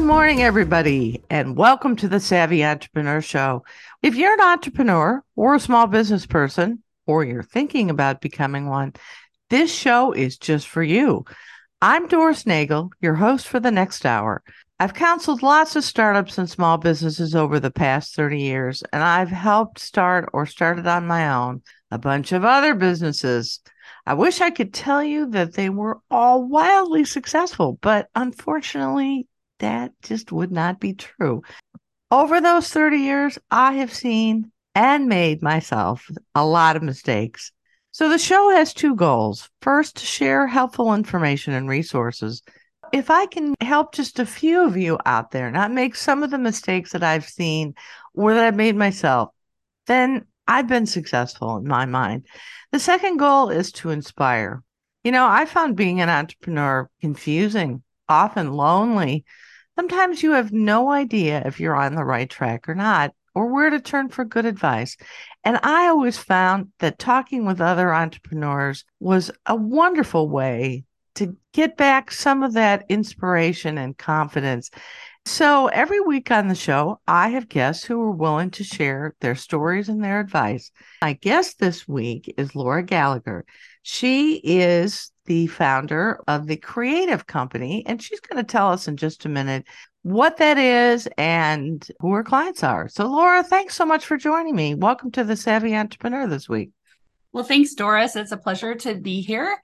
[0.00, 3.64] Good morning, everybody, and welcome to the Savvy Entrepreneur Show.
[4.02, 8.94] If you're an entrepreneur or a small business person, or you're thinking about becoming one,
[9.50, 11.26] this show is just for you.
[11.82, 14.42] I'm Doris Nagel, your host for the next hour.
[14.80, 19.28] I've counseled lots of startups and small businesses over the past 30 years, and I've
[19.28, 21.60] helped start or started on my own
[21.90, 23.60] a bunch of other businesses.
[24.06, 29.26] I wish I could tell you that they were all wildly successful, but unfortunately,
[29.60, 31.42] that just would not be true.
[32.10, 37.52] Over those 30 years, I have seen and made myself a lot of mistakes.
[37.92, 39.48] So the show has two goals.
[39.62, 42.42] First, to share helpful information and resources.
[42.92, 46.30] If I can help just a few of you out there not make some of
[46.30, 47.74] the mistakes that I've seen
[48.14, 49.30] or that I've made myself,
[49.86, 52.26] then I've been successful in my mind.
[52.72, 54.62] The second goal is to inspire.
[55.04, 59.24] You know, I found being an entrepreneur confusing, often lonely,
[59.80, 63.70] Sometimes you have no idea if you're on the right track or not, or where
[63.70, 64.94] to turn for good advice.
[65.42, 71.78] And I always found that talking with other entrepreneurs was a wonderful way to get
[71.78, 74.70] back some of that inspiration and confidence.
[75.24, 79.34] So every week on the show, I have guests who are willing to share their
[79.34, 80.70] stories and their advice.
[81.00, 83.46] My guest this week is Laura Gallagher.
[83.82, 88.96] She is the founder of the Creative Company, and she's going to tell us in
[88.96, 89.64] just a minute
[90.02, 92.88] what that is and who her clients are.
[92.88, 94.74] So, Laura, thanks so much for joining me.
[94.74, 96.70] Welcome to the Savvy Entrepreneur this week.
[97.32, 98.16] Well, thanks, Doris.
[98.16, 99.56] It's a pleasure to be here.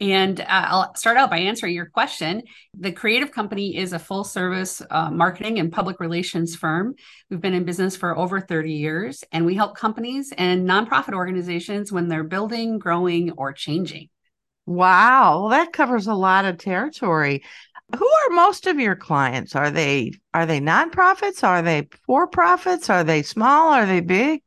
[0.00, 2.42] And uh, I'll start out by answering your question.
[2.78, 6.94] The Creative Company is a full service uh, marketing and public relations firm.
[7.30, 11.90] We've been in business for over 30 years, and we help companies and nonprofit organizations
[11.90, 14.10] when they're building, growing, or changing.
[14.66, 17.44] Wow, well, that covers a lot of territory.
[17.96, 19.54] Who are most of your clients?
[19.54, 21.44] Are they are they nonprofits?
[21.44, 22.90] Are they for profits?
[22.90, 23.72] Are they small?
[23.72, 24.42] Are they big?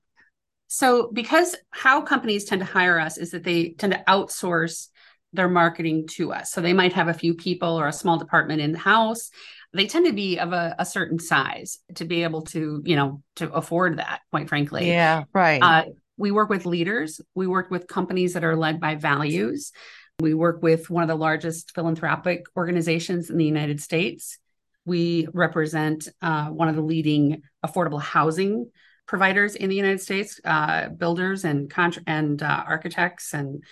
[0.67, 4.89] So, because how companies tend to hire us is that they tend to outsource
[5.33, 6.51] their marketing to us.
[6.51, 9.29] So they might have a few people or a small department in the house.
[9.73, 13.21] They tend to be of a, a, certain size to be able to, you know,
[13.35, 14.87] to afford that, quite frankly.
[14.87, 15.61] Yeah, right.
[15.61, 15.85] Uh,
[16.17, 17.21] we work with leaders.
[17.35, 19.71] We work with companies that are led by values.
[20.19, 24.37] We work with one of the largest philanthropic organizations in the United States.
[24.85, 28.69] We represent uh, one of the leading affordable housing
[29.05, 33.63] providers in the United States, uh, builders and contra- and uh, architects and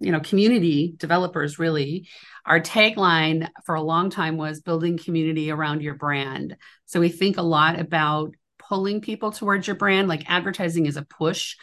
[0.00, 2.08] you know community developers really.
[2.46, 6.56] Our tagline for a long time was building community around your brand.
[6.86, 11.02] So we think a lot about pulling people towards your brand like advertising is a
[11.02, 11.56] push.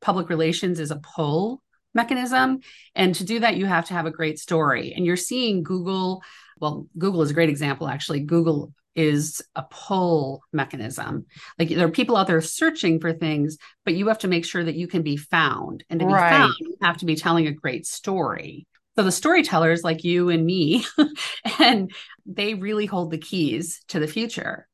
[0.00, 1.62] Public relations is a pull
[1.94, 2.60] mechanism
[2.94, 6.22] and to do that you have to have a great story and you're seeing google
[6.60, 11.24] well google is a great example actually google is a pull mechanism.
[11.56, 14.64] Like there are people out there searching for things, but you have to make sure
[14.64, 15.84] that you can be found.
[15.88, 16.30] And to be right.
[16.30, 18.66] found, you have to be telling a great story.
[18.96, 20.84] So the storytellers like you and me,
[21.60, 21.92] and
[22.26, 24.66] they really hold the keys to the future.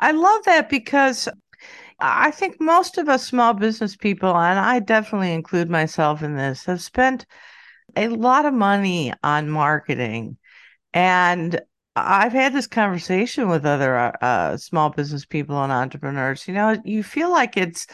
[0.00, 1.28] I love that because
[2.02, 6.64] I think most of us small business people, and I definitely include myself in this,
[6.64, 7.26] have spent
[7.94, 10.36] a lot of money on marketing.
[10.92, 11.60] And
[11.94, 16.48] I've had this conversation with other uh, uh, small business people and entrepreneurs.
[16.48, 17.86] You know, you feel like it's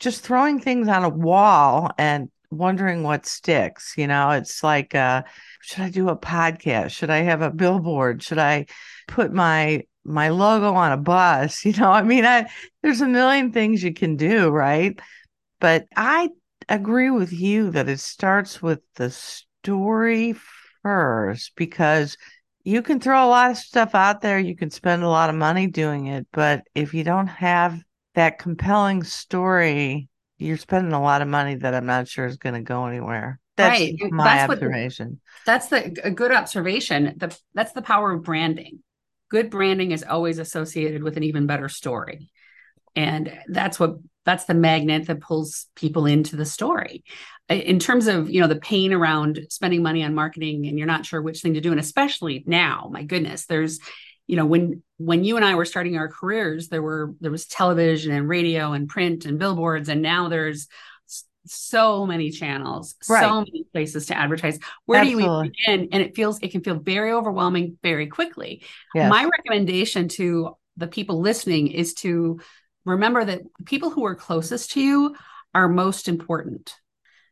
[0.00, 3.94] just throwing things on a wall and wondering what sticks.
[3.96, 5.22] You know, it's like, uh,
[5.62, 6.90] should I do a podcast?
[6.90, 8.22] Should I have a billboard?
[8.22, 8.66] Should I
[9.08, 11.64] put my my logo on a bus?
[11.64, 12.48] You know, I mean, I
[12.82, 14.98] there's a million things you can do, right?
[15.60, 16.30] But I
[16.68, 20.34] agree with you that it starts with the story
[20.82, 22.16] first because
[22.64, 24.38] you can throw a lot of stuff out there.
[24.38, 26.26] You can spend a lot of money doing it.
[26.32, 27.80] But if you don't have
[28.14, 32.54] that compelling story, you're spending a lot of money that I'm not sure is going
[32.54, 33.38] to go anywhere.
[33.56, 33.94] That's right.
[34.10, 35.08] my that's observation.
[35.08, 37.14] What, that's the a good observation.
[37.16, 38.80] The, that's the power of branding.
[39.28, 42.30] Good branding is always associated with an even better story.
[42.94, 47.04] And that's what that's the magnet that pulls people into the story
[47.48, 51.06] in terms of you know the pain around spending money on marketing and you're not
[51.06, 53.78] sure which thing to do and especially now my goodness there's
[54.26, 57.46] you know when when you and I were starting our careers there were there was
[57.46, 60.66] television and radio and print and billboards and now there's
[61.46, 63.22] so many channels right.
[63.22, 65.24] so many places to advertise where Absolutely.
[65.24, 68.62] do you begin and it feels it can feel very overwhelming very quickly
[68.94, 69.10] yes.
[69.10, 72.40] my recommendation to the people listening is to
[72.84, 75.16] remember that people who are closest to you
[75.54, 76.74] are most important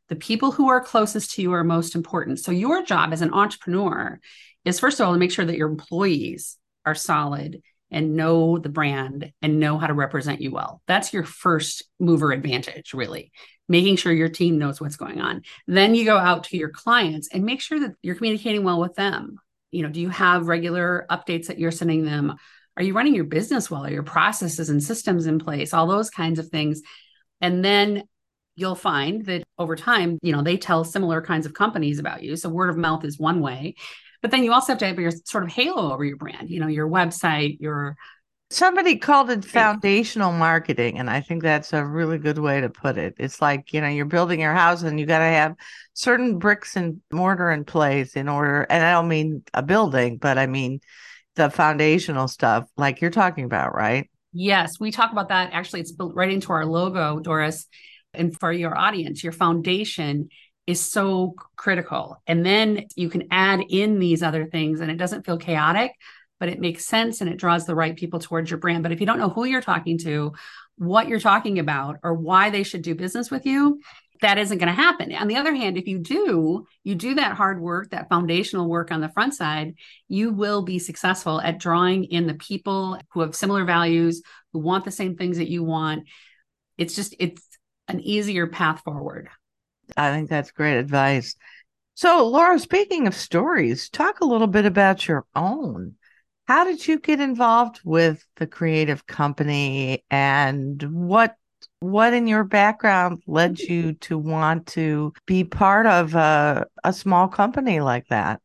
[0.08, 2.38] the people who are closest to you are most important.
[2.38, 4.20] So, your job as an entrepreneur
[4.64, 8.68] is first of all to make sure that your employees are solid and know the
[8.68, 10.82] brand and know how to represent you well.
[10.86, 13.32] That's your first mover advantage, really.
[13.68, 15.42] Making sure your team knows what's going on.
[15.66, 18.94] Then you go out to your clients and make sure that you're communicating well with
[18.94, 19.38] them.
[19.70, 22.36] You know, do you have regular updates that you're sending them?
[22.76, 23.86] Are you running your business well?
[23.86, 25.72] Are your processes and systems in place?
[25.72, 26.82] All those kinds of things.
[27.40, 28.04] And then
[28.56, 32.36] you'll find that over time, you know, they tell similar kinds of companies about you.
[32.36, 33.74] So word of mouth is one way.
[34.22, 36.60] But then you also have to have your sort of halo over your brand, you
[36.60, 37.96] know, your website, your
[38.54, 42.96] somebody called it foundational marketing and i think that's a really good way to put
[42.96, 43.14] it.
[43.18, 45.56] It's like you know you're building your house and you got to have
[45.92, 50.38] certain bricks and mortar in place in order and i don't mean a building but
[50.38, 50.80] i mean
[51.36, 54.08] the foundational stuff like you're talking about right?
[54.32, 55.50] Yes we talk about that.
[55.52, 57.66] Actually it's built right into our logo doris
[58.12, 60.28] and for your audience your foundation
[60.66, 62.22] is so critical.
[62.26, 65.92] And then you can add in these other things and it doesn't feel chaotic
[66.40, 69.00] but it makes sense and it draws the right people towards your brand but if
[69.00, 70.32] you don't know who you're talking to
[70.76, 73.80] what you're talking about or why they should do business with you
[74.24, 75.12] that isn't going to happen.
[75.12, 78.90] On the other hand, if you do, you do that hard work, that foundational work
[78.90, 79.74] on the front side,
[80.08, 84.22] you will be successful at drawing in the people who have similar values,
[84.52, 86.04] who want the same things that you want.
[86.78, 87.42] It's just, it's
[87.88, 89.28] an easier path forward.
[89.96, 91.36] I think that's great advice.
[91.94, 95.96] So, Laura, speaking of stories, talk a little bit about your own.
[96.44, 101.36] How did you get involved with the creative company and what
[101.80, 107.28] what in your background led you to want to be part of a, a small
[107.28, 108.40] company like that?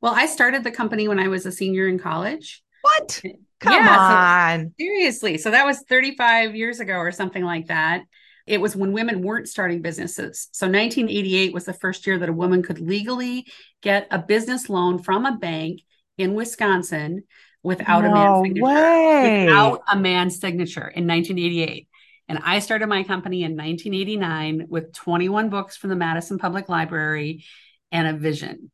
[0.00, 2.62] Well, I started the company when I was a senior in college.
[2.82, 3.22] What?
[3.60, 4.66] Come yeah, on.
[4.66, 5.38] So, seriously.
[5.38, 8.02] So that was 35 years ago or something like that.
[8.46, 10.48] It was when women weren't starting businesses.
[10.52, 13.46] So 1988 was the first year that a woman could legally
[13.82, 15.80] get a business loan from a bank
[16.18, 17.24] in Wisconsin
[17.62, 18.64] without no a man's signature.
[18.64, 19.46] Way.
[19.46, 21.88] Without a man's signature in 1988.
[22.28, 27.44] And I started my company in 1989 with 21 books from the Madison Public Library
[27.90, 28.70] and a vision.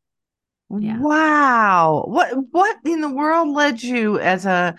[0.69, 0.99] Yeah.
[0.99, 2.03] Wow.
[2.07, 4.75] What what in the world led you as a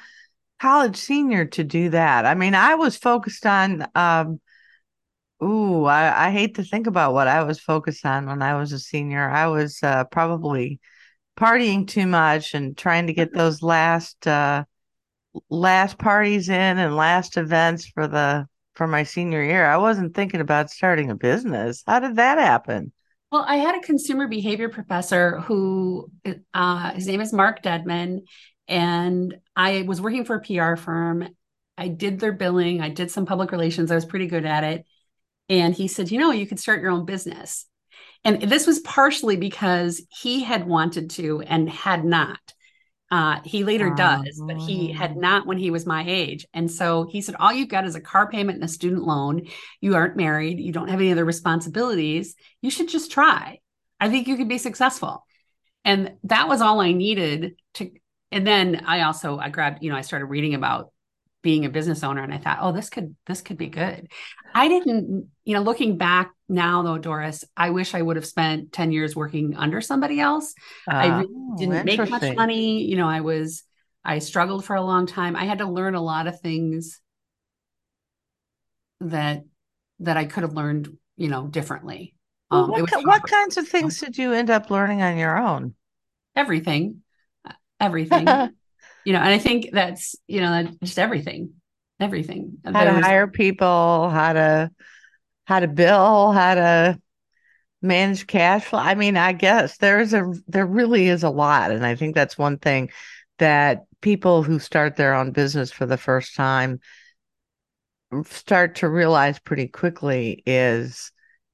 [0.61, 2.27] college senior to do that?
[2.27, 4.41] I mean, I was focused on um
[5.43, 8.73] ooh, I, I hate to think about what I was focused on when I was
[8.73, 9.29] a senior.
[9.29, 10.81] I was uh, probably
[11.39, 14.65] partying too much and trying to get those last uh
[15.51, 19.67] last parties in and last events for the for my senior year.
[19.67, 21.83] I wasn't thinking about starting a business.
[21.87, 22.93] How did that happen?
[23.31, 26.11] Well, I had a consumer behavior professor who,
[26.55, 28.21] uh, his name is Mark Dedman,
[28.69, 31.29] and I was working for a PR firm.
[31.77, 34.87] I did their billing, I did some public relations, I was pretty good at it.
[35.49, 37.67] And he said, You know, you could start your own business.
[38.25, 42.41] And this was partially because he had wanted to and had not.
[43.11, 45.21] Uh, he later does, but he had oh.
[45.21, 46.47] not when he was my age.
[46.53, 49.47] And so he said, All you've got is a car payment and a student loan.
[49.81, 50.61] You aren't married.
[50.61, 52.35] You don't have any other responsibilities.
[52.61, 53.61] You should just try.
[53.99, 55.25] I think you could be successful.
[55.85, 57.91] And that was all I needed to.
[58.31, 60.93] And then I also, I grabbed, you know, I started reading about
[61.41, 64.09] being a business owner and I thought, oh, this could, this could be good.
[64.55, 68.73] I didn't, you know, looking back now though, Doris, I wish I would have spent
[68.73, 70.55] 10 years working under somebody else.
[70.91, 72.85] Uh, I really oh, didn't make much money.
[72.85, 73.63] You know, I was,
[74.05, 75.37] I struggled for a long time.
[75.37, 77.01] I had to learn a lot of things
[79.01, 79.45] that,
[80.01, 82.15] that I could have learned, you know, differently.
[82.51, 85.75] Well, um, what, what kinds of things did you end up learning on your own?
[86.35, 87.03] Everything,
[87.79, 88.27] everything.
[89.05, 91.55] you know, and I think that's, you know, just everything,
[92.01, 92.59] everything.
[92.65, 94.71] How to hire people, how to
[95.45, 97.01] how to bill, how to
[97.81, 98.81] manage cash flow.
[98.81, 101.71] I mean, I guess there's a there really is a lot.
[101.71, 102.91] And I think that's one thing
[103.39, 106.81] that people who start their own business for the first time
[108.25, 111.13] start to realize pretty quickly is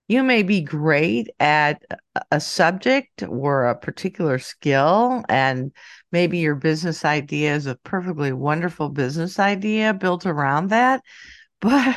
[0.09, 1.83] you may be great at
[2.31, 5.73] a subject or a particular skill and
[6.13, 11.03] maybe your business idea is a perfectly wonderful business idea built around that
[11.61, 11.97] but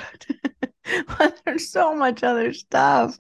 [1.46, 3.18] there's so much other stuff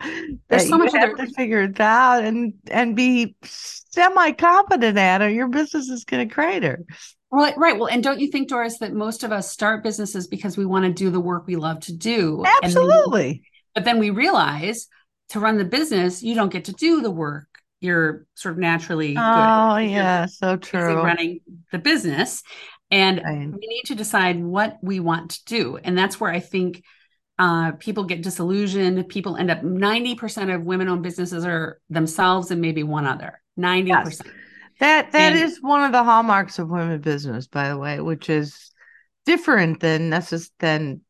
[0.48, 1.25] there's so much have other...
[1.25, 6.27] to figure it out and and be semi competent at or your business is going
[6.27, 6.86] to crater
[7.29, 7.77] Right, right.
[7.77, 10.86] Well, and don't you think, Doris, that most of us start businesses because we want
[10.86, 12.41] to do the work we love to do?
[12.63, 13.44] Absolutely.
[13.77, 14.88] But then we realize
[15.29, 17.46] to run the business, you don't get to do the work.
[17.79, 21.03] You're sort of naturally oh yeah so true.
[21.03, 21.41] running
[21.72, 22.41] the business.
[22.89, 23.38] And right.
[23.38, 25.77] we need to decide what we want to do.
[25.77, 26.84] And that's where i think
[27.38, 29.07] uh, people get disillusioned.
[29.10, 33.39] People end up 90% of women owned businesses are themselves and maybe one other.
[33.60, 34.22] 90% yes.
[34.79, 38.27] That that And- is one of the hallmarks of women business, by the way, which
[38.27, 38.72] is
[39.27, 41.01] different than necess- than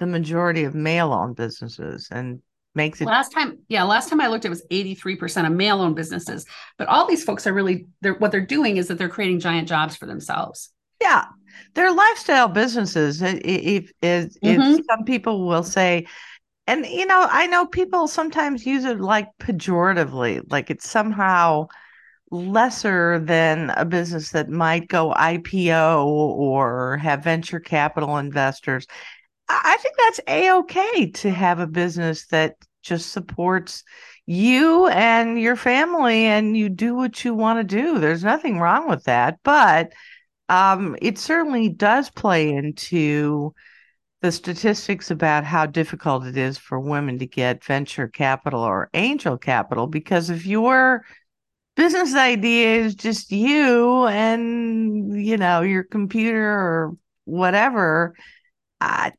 [0.00, 2.40] the majority of male-owned businesses, and
[2.74, 5.96] makes it Last time, yeah, last time I looked, it was 83% of male owned
[5.96, 6.44] businesses.
[6.76, 9.68] But all these folks are really, they're what they're doing is that they're creating giant
[9.68, 10.70] jobs for themselves.
[11.00, 11.26] yeah,
[11.74, 13.22] they're lifestyle businesses.
[13.22, 14.82] If if, if mm-hmm.
[14.88, 16.06] some people will say,
[16.66, 21.68] and you know, I know people sometimes use it like pejoratively, like it's somehow
[22.30, 28.86] lesser than a business that might go IPO or have venture capital investors.
[29.48, 33.82] I I think that's a-okay to have a business that just supports
[34.26, 37.98] you and your family and you do what you want to do.
[37.98, 39.92] There's nothing wrong with that, but
[40.48, 43.54] um, it certainly does play into
[44.22, 49.36] the statistics about how difficult it is for women to get venture capital or angel
[49.36, 51.04] capital because if your
[51.76, 58.14] business idea is just you and you know your computer or whatever
[58.80, 59.10] uh,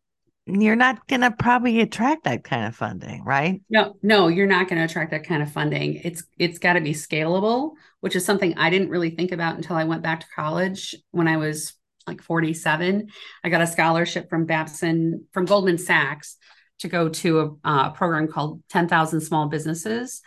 [0.48, 4.68] you're not going to probably attract that kind of funding right No, no, you're not
[4.68, 5.96] going to attract that kind of funding.
[6.04, 7.72] It's it's got to be scalable,
[8.02, 11.28] which is something I didn't really think about until I went back to college when
[11.28, 11.74] I was
[12.08, 13.08] like 47.
[13.44, 16.38] I got a scholarship from Babson from Goldman Sachs
[16.80, 20.22] to go to a uh, program called 10,000 Small Businesses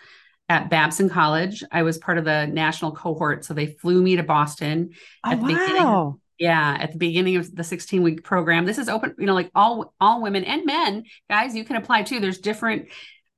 [0.49, 1.63] at Babson College.
[1.71, 4.91] I was part of the national cohort, so they flew me to Boston
[5.25, 8.65] oh At the beginning- wow yeah, at the beginning of the 16 week program.
[8.65, 12.03] This is open, you know, like all all women and men, guys, you can apply
[12.03, 12.21] too.
[12.21, 12.89] There's different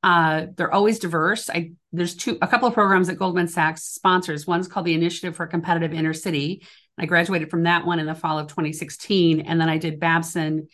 [0.02, 1.50] uh they're always diverse.
[1.50, 4.46] I there's two a couple of programs that Goldman Sachs sponsors.
[4.46, 6.66] One's called the Initiative for Competitive Inner City.
[6.98, 10.68] I graduated from that one in the fall of 2016 and then I did Babson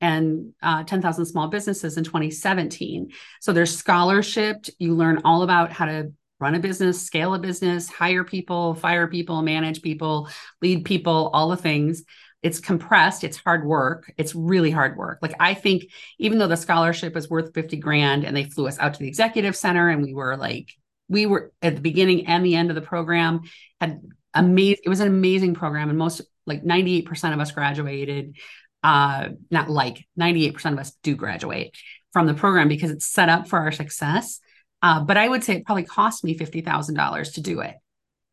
[0.00, 3.12] and uh, 10,000 small businesses in 2017.
[3.40, 4.66] So there's scholarship.
[4.78, 9.06] You learn all about how to run a business, scale a business, hire people, fire
[9.06, 10.28] people, manage people,
[10.60, 12.02] lead people, all the things.
[12.42, 14.12] It's compressed, it's hard work.
[14.18, 15.18] It's really hard work.
[15.22, 18.78] Like I think even though the scholarship is worth 50 grand and they flew us
[18.78, 20.72] out to the executive center and we were like
[21.08, 23.40] we were at the beginning and the end of the program
[23.80, 24.00] had
[24.34, 28.36] amazing it was an amazing program and most like 98% of us graduated
[28.82, 31.76] uh not like 98% of us do graduate
[32.12, 34.40] from the program because it's set up for our success
[34.86, 37.74] uh, but I would say it probably cost me fifty thousand dollars to do it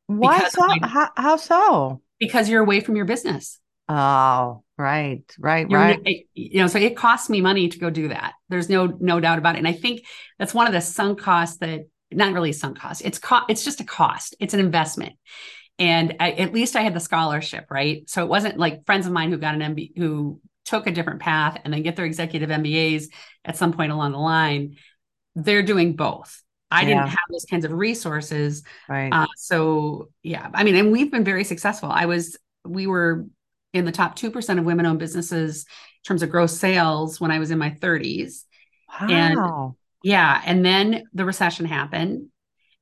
[0.07, 3.60] why so my- how, how so because you're away from your business.
[3.89, 8.10] oh right right You're, right you know, so it costs me money to go do
[8.10, 8.33] that.
[8.50, 9.60] There's no no doubt about it.
[9.60, 10.05] And I think
[10.39, 13.01] that's one of the sunk costs that not really sunk costs.
[13.01, 14.36] It's co- it's just a cost.
[14.39, 15.13] It's an investment.
[15.79, 18.07] And I, at least I had the scholarship, right?
[18.10, 21.22] So it wasn't like friends of mine who got an MBA who took a different
[21.22, 23.05] path and then get their executive MBAs
[23.43, 24.75] at some point along the line.
[25.36, 26.42] They're doing both.
[26.74, 26.88] I Yeah.
[26.88, 31.24] didn't have those kinds of resources right Uh, so yeah, I mean, and we've been
[31.24, 31.89] very successful.
[31.92, 33.25] I was, we were
[33.74, 37.39] in the top 2% of women owned businesses in terms of gross sales when I
[37.39, 38.46] was in my 30s.
[39.01, 39.08] Wow.
[39.10, 40.42] and- Yeah.
[40.46, 42.27] And then the recession happened.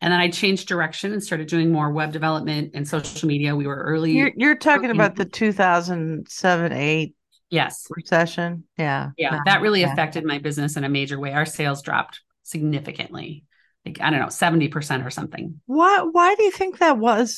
[0.01, 3.55] And then I changed direction and started doing more web development and social media.
[3.55, 4.13] We were early.
[4.13, 7.15] you're, you're talking early- about the 2007 8
[7.51, 7.85] yes.
[7.91, 9.31] recession yeah Yeah.
[9.35, 9.93] No, That really yeah.
[9.93, 11.33] affected my business in a major way.
[11.33, 13.43] Our sales dropped significantly.
[13.85, 15.59] Like, I don't know, 70% or something.
[15.65, 17.37] why why do you think that was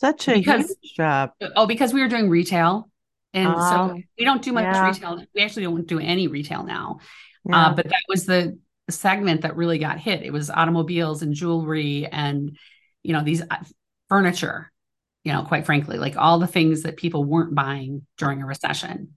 [0.00, 2.90] such a Because- huge job Oh, because we were doing retail.
[3.34, 4.86] And Oh, so we don't do much yeah.
[4.86, 5.22] retail.
[5.34, 7.00] We actually don't do any retail now.
[7.44, 7.66] yeah.
[7.68, 8.58] Uh, but that was the
[8.90, 10.22] segment that really got hit.
[10.22, 12.56] It was automobiles and jewelry and,
[13.02, 13.56] you know, these uh,
[14.08, 14.72] furniture,
[15.24, 19.14] you know, quite frankly, like all the things that people weren't buying during a recession.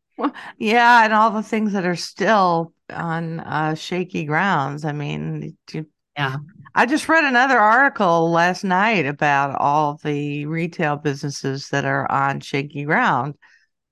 [0.57, 4.83] Yeah, and all the things that are still on uh, shaky grounds.
[4.85, 5.87] I mean, you-
[6.17, 6.37] Yeah.
[6.73, 12.39] I just read another article last night about all the retail businesses that are on
[12.39, 13.35] shaky ground.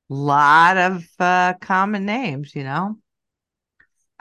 [0.10, 2.98] A Lot of uh, common names, you know.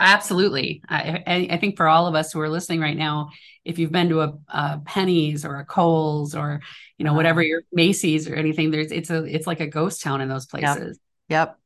[0.00, 0.82] Absolutely.
[0.88, 3.30] I, I, think for all of us who are listening right now,
[3.64, 6.60] if you've been to a, a Penney's or a Kohl's or,
[6.98, 7.16] you know, Uh-huh.
[7.16, 10.46] whatever your Macy's or anything, there's, it's a, it's like a ghost town in those
[10.46, 11.00] places.
[11.28, 11.58] Yep.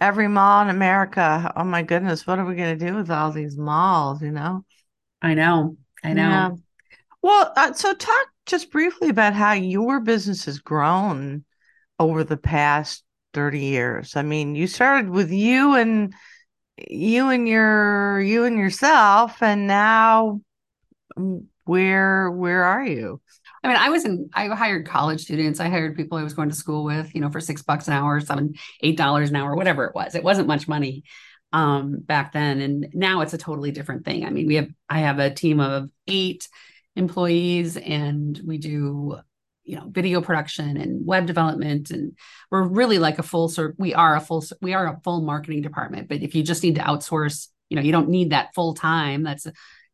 [0.00, 1.52] Every mall in America.
[1.56, 4.64] Oh my goodness, what are we going to do with all these malls, you know?
[5.24, 5.78] I know.
[6.04, 6.28] I know.
[6.28, 6.50] Yeah.
[7.22, 11.46] Well, uh, so talk just briefly about how your business has grown
[11.98, 14.16] over the past 30 years.
[14.16, 16.12] I mean, you started with you and
[16.76, 20.42] you and your you and yourself and now
[21.64, 23.22] where where are you?
[23.62, 25.58] I mean, I was in, I hired college students.
[25.58, 27.94] I hired people I was going to school with, you know, for six bucks an
[27.94, 30.14] hour, seven, eight dollars an hour, whatever it was.
[30.14, 31.04] It wasn't much money
[31.54, 32.60] um, back then.
[32.60, 34.26] And now it's a totally different thing.
[34.26, 36.48] I mean, we have, I have a team of eight
[36.96, 39.18] employees and we do
[39.64, 42.12] you know video production and web development and
[42.50, 45.62] we're really like a full sort we are a full we are a full marketing
[45.62, 48.74] department but if you just need to outsource you know you don't need that full
[48.74, 49.46] time that's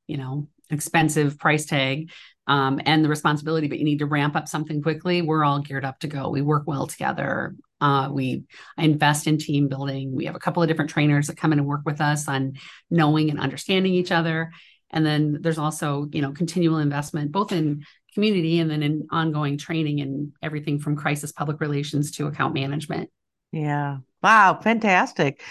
[0.08, 2.10] you know expensive price tag
[2.50, 5.84] um, and the responsibility but you need to ramp up something quickly we're all geared
[5.84, 8.42] up to go we work well together uh, we
[8.76, 11.58] I invest in team building we have a couple of different trainers that come in
[11.58, 12.54] and work with us on
[12.90, 14.52] knowing and understanding each other
[14.90, 19.56] and then there's also you know continual investment both in community and then in ongoing
[19.56, 23.10] training and everything from crisis public relations to account management.
[23.52, 23.98] Yeah.
[24.22, 24.58] Wow.
[24.62, 25.42] Fantastic.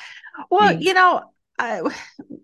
[0.49, 0.85] Well, Thanks.
[0.85, 1.23] you know,
[1.59, 1.81] I,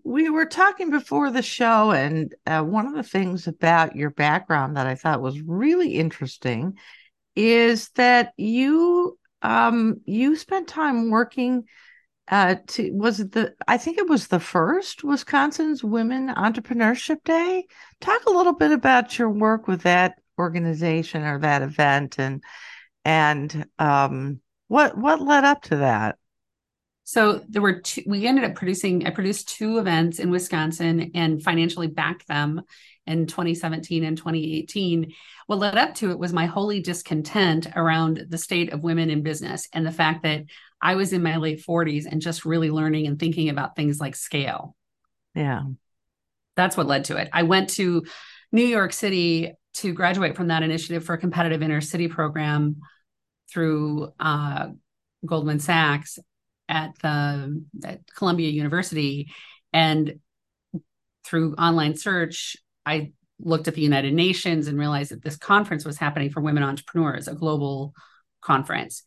[0.04, 4.76] we were talking before the show, and uh, one of the things about your background
[4.76, 6.76] that I thought was really interesting
[7.34, 11.64] is that you um, you spent time working
[12.28, 17.66] uh, to was it the I think it was the first Wisconsin's Women Entrepreneurship Day.
[18.00, 22.42] Talk a little bit about your work with that organization or that event and
[23.04, 26.18] and um, what what led up to that.
[27.08, 31.40] So there were two, we ended up producing, I produced two events in Wisconsin and
[31.40, 32.62] financially backed them
[33.06, 35.12] in 2017 and 2018.
[35.46, 39.22] What led up to it was my holy discontent around the state of women in
[39.22, 40.46] business and the fact that
[40.82, 44.16] I was in my late 40s and just really learning and thinking about things like
[44.16, 44.74] scale.
[45.32, 45.62] Yeah.
[46.56, 47.28] That's what led to it.
[47.32, 48.04] I went to
[48.50, 52.80] New York City to graduate from that initiative for a competitive inner city program
[53.48, 54.70] through uh,
[55.24, 56.18] Goldman Sachs
[56.68, 59.32] at the at Columbia University.
[59.72, 60.20] And
[61.24, 65.98] through online search, I looked at the United Nations and realized that this conference was
[65.98, 67.94] happening for women entrepreneurs, a global
[68.40, 69.02] conference.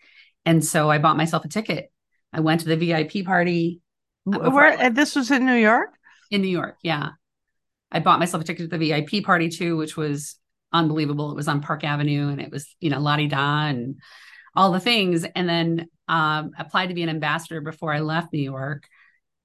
[0.45, 1.91] And so I bought myself a ticket.
[2.31, 3.81] I went to the VIP party.
[4.25, 5.89] Where and uh, this was in New York?
[6.29, 7.09] In New York, yeah.
[7.91, 10.35] I bought myself a ticket to the VIP party too, which was
[10.71, 11.31] unbelievable.
[11.31, 13.99] It was on Park Avenue and it was, you know, Lottie Da and
[14.55, 15.23] all the things.
[15.23, 18.87] And then um, applied to be an ambassador before I left New York,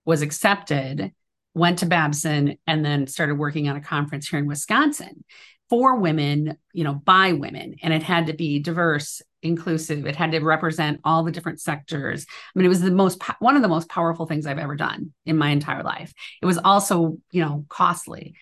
[0.05, 1.13] was accepted,
[1.55, 5.25] went to Babson, and then started working on a conference here in Wisconsin
[5.71, 7.77] for women, you know, by women.
[7.83, 10.07] And it had to be diverse inclusive.
[10.07, 12.27] It had to represent all the different sectors.
[12.29, 15.13] I mean, it was the most one of the most powerful things I've ever done
[15.27, 16.13] in my entire life.
[16.43, 18.35] It was also, you know, costly.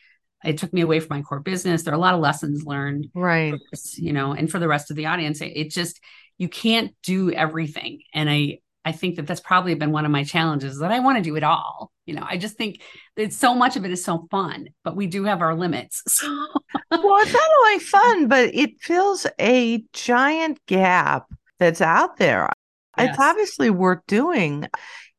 [0.45, 1.83] It took me away from my core business.
[1.83, 3.55] There are a lot of lessons learned, right?
[3.97, 6.01] You know, and for the rest of the audience, it, it just
[6.43, 8.03] you can't do everything.
[8.13, 11.17] And I I think that that's probably been one of my challenges that I want
[11.19, 11.93] to do it all.
[12.05, 12.83] You know, I just think
[13.15, 16.03] that so much of it is so fun, but we do have our limits.
[16.93, 17.05] So.
[17.09, 21.27] well, it's not only fun, but it fills a giant gap
[21.59, 22.51] that's out there.
[22.99, 23.11] Yes.
[23.11, 24.67] It's obviously worth doing.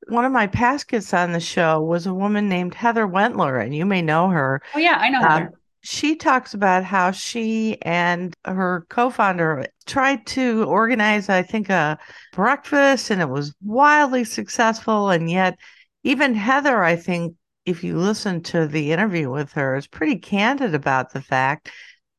[0.07, 3.73] One of my past guests on the show was a woman named Heather Wentler, and
[3.73, 4.61] you may know her.
[4.75, 10.25] Oh, yeah, I know um, her she talks about how she and her co-founder tried
[10.25, 11.97] to organize i think a
[12.31, 15.09] breakfast and it was wildly successful.
[15.09, 15.59] And yet
[16.03, 20.73] even heather i think if you listen to the interview with her is pretty candid
[20.73, 21.69] about the fact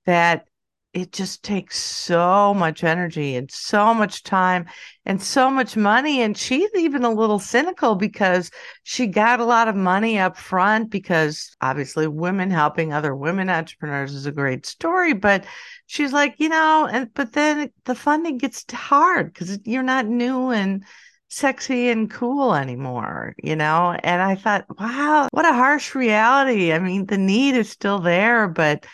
[0.07, 0.46] that
[0.95, 4.67] it just takes so much energy and so much time
[5.05, 6.23] and so much money.
[6.23, 8.51] And she's even a little cynical because
[8.85, 14.15] she got a lot of money up front because obviously women helping other women entrepreneurs
[14.15, 15.15] is a great story.
[15.15, 15.45] But
[15.87, 20.51] she's like, you know, and but then the funding gets hard because you're not new
[20.51, 20.85] and
[21.29, 23.99] sexy and cool anymore, you know?
[24.05, 26.73] And I thought, wow, what a harsh reality.
[26.73, 28.87] I mean, the need is still there, but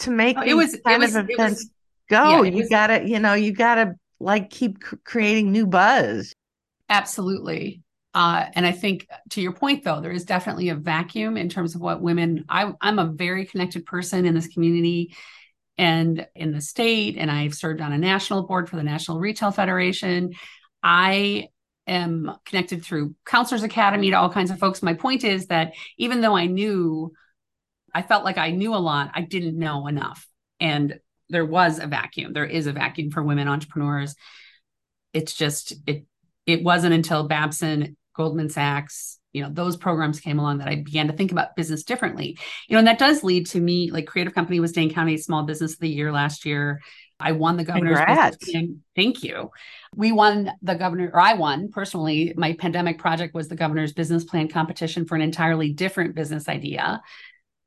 [0.00, 1.70] to make oh, it was kind it was, of events was,
[2.08, 2.42] go.
[2.42, 6.32] Yeah, you was, gotta, you know, you gotta like keep creating new buzz.
[6.88, 7.82] Absolutely.
[8.14, 11.74] Uh, and I think to your point, though, there is definitely a vacuum in terms
[11.74, 12.44] of what women.
[12.48, 15.14] I, I'm a very connected person in this community
[15.76, 19.52] and in the state, and I've served on a national board for the National Retail
[19.52, 20.32] Federation.
[20.82, 21.48] I
[21.86, 24.82] am connected through Counselors Academy to all kinds of folks.
[24.82, 27.12] My point is that even though I knew
[27.94, 30.26] I felt like I knew a lot, I didn't know enough.
[30.60, 30.98] And
[31.28, 32.32] there was a vacuum.
[32.32, 34.14] There is a vacuum for women entrepreneurs.
[35.12, 36.04] It's just it
[36.46, 41.08] it wasn't until Babson, Goldman Sachs, you know, those programs came along that I began
[41.08, 42.38] to think about business differently.
[42.66, 45.44] You know, and that does lead to me like Creative Company was Dane County Small
[45.44, 46.80] Business of the Year last year.
[47.20, 48.36] I won the governor's Congrats.
[48.94, 49.50] Thank you.
[49.94, 52.32] We won the governor, or I won personally.
[52.36, 57.02] My pandemic project was the governor's business plan competition for an entirely different business idea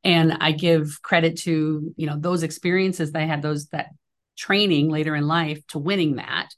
[0.03, 3.87] and i give credit to you know those experiences they had those that
[4.37, 6.49] training later in life to winning that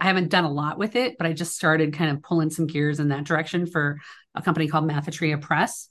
[0.00, 2.66] i haven't done a lot with it but i just started kind of pulling some
[2.66, 3.98] gears in that direction for
[4.34, 5.88] a company called mathatria press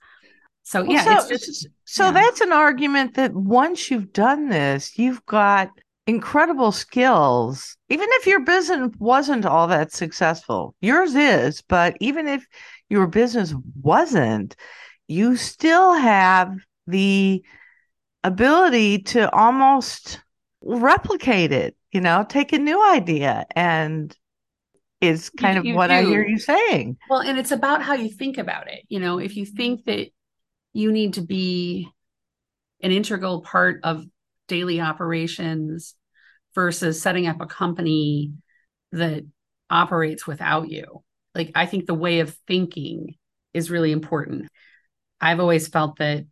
[0.63, 2.11] so yeah well, so, just, so yeah.
[2.11, 5.69] that's an argument that once you've done this you've got
[6.07, 7.75] incredible skills.
[7.89, 12.47] Even if your business wasn't all that successful, yours is, but even if
[12.89, 14.55] your business wasn't,
[15.07, 16.55] you still have
[16.87, 17.43] the
[18.23, 20.21] ability to almost
[20.61, 24.15] replicate it, you know, take a new idea and
[25.01, 26.97] is kind You- of what I hear you saying.
[27.09, 28.83] Well, and it's about how you think about it.
[28.89, 30.09] You know, if you think that
[30.73, 31.87] you need to be
[32.81, 34.05] an integral part of
[34.47, 35.95] daily operations
[36.55, 38.33] versus setting up a company
[38.91, 39.23] that
[39.69, 41.03] operates without you,
[41.35, 43.15] like I think the way of thinking
[43.53, 44.47] is really important.
[45.21, 46.25] I've always felt that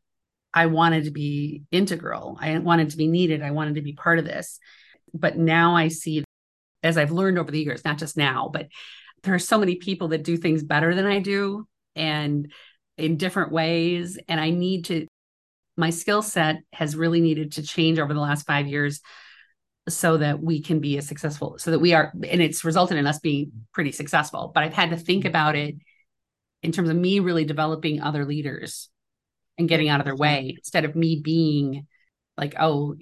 [0.55, 4.19] I wanted to be integral, I wanted to be needed, I wanted to be part
[4.19, 4.57] of this.
[5.13, 6.23] But now I see,
[6.81, 8.69] as I've learned over the years, not just now, but
[9.23, 12.51] there are so many people that do things better than I do and
[12.97, 14.17] in different ways.
[14.29, 15.07] And I need to,
[15.75, 19.01] my skill set has really needed to change over the last five years
[19.89, 23.07] so that we can be as successful, so that we are, and it's resulted in
[23.07, 24.51] us being pretty successful.
[24.53, 25.29] But I've had to think mm-hmm.
[25.29, 25.75] about it
[26.63, 28.89] in terms of me really developing other leaders
[29.57, 31.87] and getting out of their way instead of me being
[32.37, 32.95] like, oh,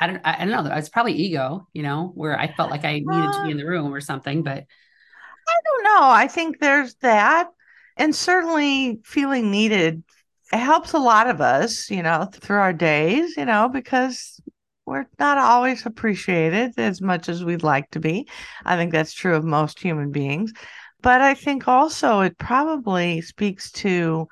[0.00, 0.74] I don't, I don't know.
[0.74, 3.66] It's probably ego, you know, where I felt like I needed to be in the
[3.66, 4.42] room or something.
[4.42, 4.64] But
[5.48, 6.08] I don't know.
[6.08, 7.48] I think there's that.
[7.96, 10.02] And certainly feeling needed
[10.50, 14.40] helps a lot of us, you know, through our days, you know, because
[14.86, 18.26] we're not always appreciated as much as we'd like to be.
[18.64, 20.52] I think that's true of most human beings.
[21.00, 24.28] But I think also it probably speaks to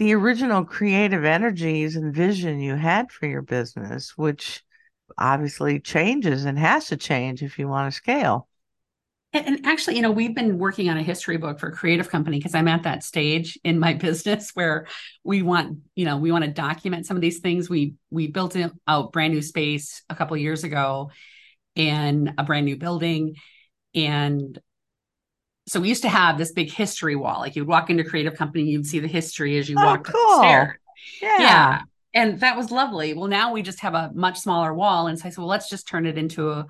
[0.00, 4.62] the original creative energies and vision you had for your business, which
[5.18, 8.48] obviously changes and has to change if you want to scale.
[9.34, 12.54] And, actually, you know, we've been working on a history book for creative company because
[12.54, 14.86] I'm at that stage in my business where
[15.22, 17.68] we want, you know, we want to document some of these things.
[17.68, 18.56] We we built
[18.88, 21.10] out brand new space a couple years ago
[21.76, 23.34] and a brand new building.
[23.94, 24.58] And
[25.70, 27.38] so we used to have this big history wall.
[27.38, 30.20] Like you'd walk into creative company, you'd see the history as you Oh, walked cool.
[30.20, 30.76] the stairs.
[31.22, 31.38] Yeah.
[31.40, 31.80] Yeah.
[32.12, 33.14] And that was lovely.
[33.14, 35.06] Well, now we just have a much smaller wall.
[35.06, 36.66] And so I said, well, let's just turn it into a,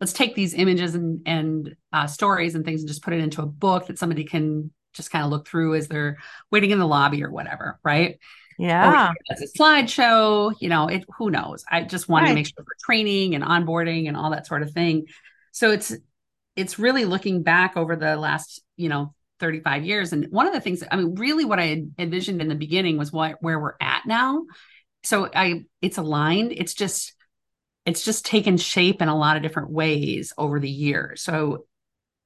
[0.00, 3.40] let's take these images and, and uh, stories and things and just put it into
[3.40, 6.16] a book that somebody can just kind of look through as they're
[6.50, 7.78] waiting in the lobby or whatever.
[7.84, 8.18] Right.
[8.58, 9.12] Yeah.
[9.30, 11.64] as a slideshow, you know, it, who knows?
[11.70, 12.30] I just want Right.
[12.30, 15.06] to make sure for training and onboarding and all that sort of thing.
[15.52, 15.94] So it's,
[16.60, 20.12] it's really looking back over the last, you know, 35 years.
[20.12, 22.98] And one of the things, I mean, really what I had envisioned in the beginning
[22.98, 24.44] was what, where we're at now.
[25.02, 26.52] So I, it's aligned.
[26.52, 27.14] It's just,
[27.86, 31.22] it's just taken shape in a lot of different ways over the years.
[31.22, 31.66] So,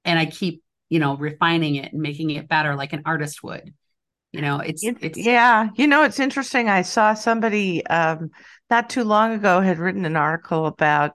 [0.04, 3.74] and I keep, you know, refining it and making it better like an artist would.
[4.32, 6.68] You know, it's, It- it's, yeah, you know, it's interesting.
[6.68, 8.30] I saw somebody um,
[8.70, 11.12] not too long ago had written an article about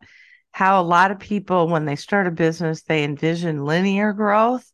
[0.52, 4.70] how a lot of people, when they start a business, they envision linear growth.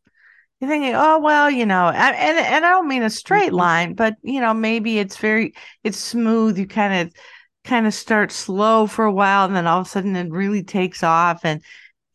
[0.59, 3.53] You're thinking, oh well, you know, and and I don't mean a straight Mhm.
[3.53, 6.57] line, but you know, maybe it's very it's smooth.
[6.57, 7.13] You kind of
[7.65, 10.63] kind of start slow for a while, and then all of a sudden it really
[10.63, 11.41] takes off.
[11.45, 11.61] And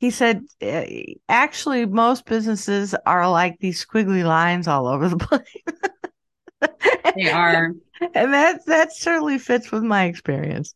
[0.01, 5.63] he said, eh, actually, most businesses are like these squiggly lines all over the place.
[7.15, 7.75] they are.
[8.15, 10.75] And that that certainly fits with my experience.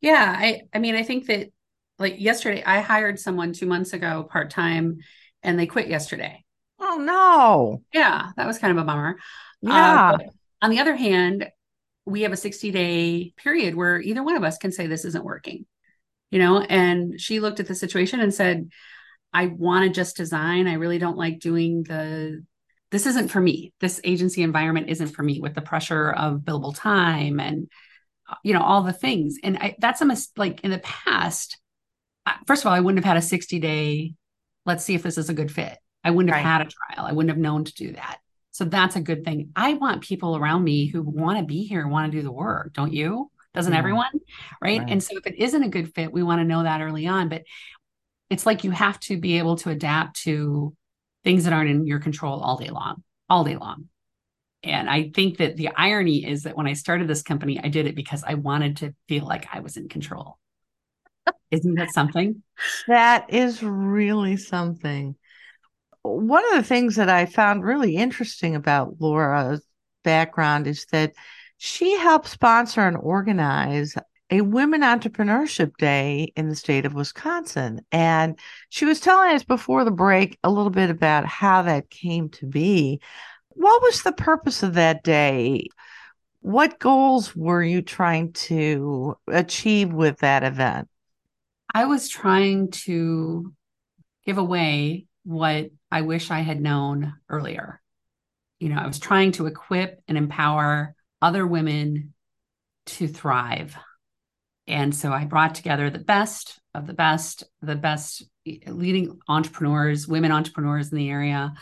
[0.00, 1.48] Yeah, I I mean I think that
[1.98, 4.98] like yesterday I hired someone 2 months ago part-time
[5.42, 6.44] and they quit yesterday.
[6.80, 7.82] Oh no.
[7.92, 9.18] Yeah, that was kind of a bummer.
[9.66, 10.12] Uh, Yeah.
[10.16, 10.26] but
[10.62, 11.48] on the other hand,
[12.04, 15.66] we have a 60-day period where either one of us can say this isn't working.
[16.30, 18.70] You know, and she looked at the situation and said,
[19.32, 20.66] I want to just design.
[20.68, 22.44] I really don't like doing the
[22.90, 23.72] this isn't for me.
[23.80, 27.68] This agency environment isn't for me with the pressure of billable time and
[28.28, 29.36] uh, you know all the things.
[29.42, 31.58] And I, that's a mis- like in the past.
[32.46, 34.14] First of all, I wouldn't have had a 60 day.
[34.66, 35.78] Let's see if this is a good fit.
[36.04, 36.50] I wouldn't have Right.
[36.50, 37.06] had a trial.
[37.06, 38.18] I wouldn't have known to do that.
[38.50, 39.50] So that's a good thing.
[39.54, 42.32] I want people around me who want to be here and want to do the
[42.32, 42.72] work.
[42.72, 43.30] Don't you?
[43.54, 43.78] Doesn't Yeah.
[43.78, 44.10] everyone?
[44.60, 44.80] Right?
[44.80, 44.90] Right.
[44.90, 47.28] And so if it isn't a good fit, we want to know that early on.
[47.28, 47.44] But
[48.30, 50.74] it's like you have to be able to adapt to
[51.24, 53.88] things that aren't in your control all day long, all day long.
[54.62, 57.86] And I think that the irony is that when I started this company, I did
[57.86, 60.36] it because I wanted to feel like I was in control.
[61.50, 62.42] Isn't that something?
[62.86, 65.16] That is really something.
[66.02, 69.62] One of the things that I found really interesting about Laura's
[70.04, 71.12] background is that
[71.58, 73.94] she helped sponsor and organize
[74.30, 77.80] a Women Entrepreneurship Day in the state of Wisconsin.
[77.90, 78.38] And
[78.68, 82.46] she was telling us before the break a little bit about how that came to
[82.46, 83.00] be.
[83.50, 85.68] What was the purpose of that day?
[86.40, 90.88] What goals were you trying to achieve with that event?
[91.78, 93.54] I was trying to
[94.26, 97.80] give away what I wish I had known earlier.
[98.58, 102.14] You know, I was trying to equip and empower other women
[102.86, 103.76] to thrive.
[104.66, 108.24] And so I brought together the best of the best, the best
[108.66, 111.54] leading entrepreneurs, women entrepreneurs in the area,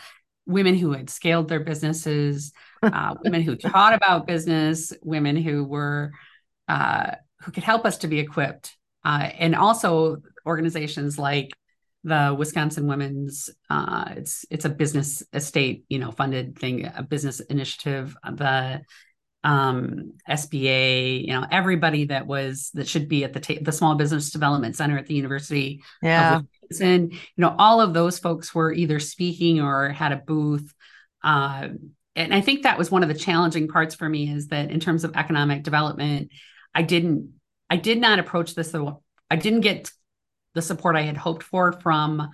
[0.47, 6.11] women who had scaled their businesses, uh, women who taught about business, women who were
[6.67, 7.11] uh,
[7.43, 8.75] who could help us to be equipped,
[9.07, 11.51] uh, and also organizations like
[12.03, 13.49] the Wisconsin Women's.
[13.69, 18.17] Uh, it's it's a business estate, you know, funded thing, a business initiative.
[18.29, 18.81] The
[19.45, 23.95] um, SBA, you know, everybody that was that should be at the ta- the Small
[23.95, 26.41] Business Development Center at the University yeah.
[26.81, 30.73] and you know, all of those folks were either speaking or had a booth.
[31.23, 31.69] Uh,
[32.17, 34.81] and I think that was one of the challenging parts for me is that in
[34.81, 36.31] terms of economic development,
[36.75, 37.36] I didn't,
[37.69, 38.73] I did not approach this.
[39.29, 39.91] I didn't get
[40.53, 42.29] the support I had hoped for from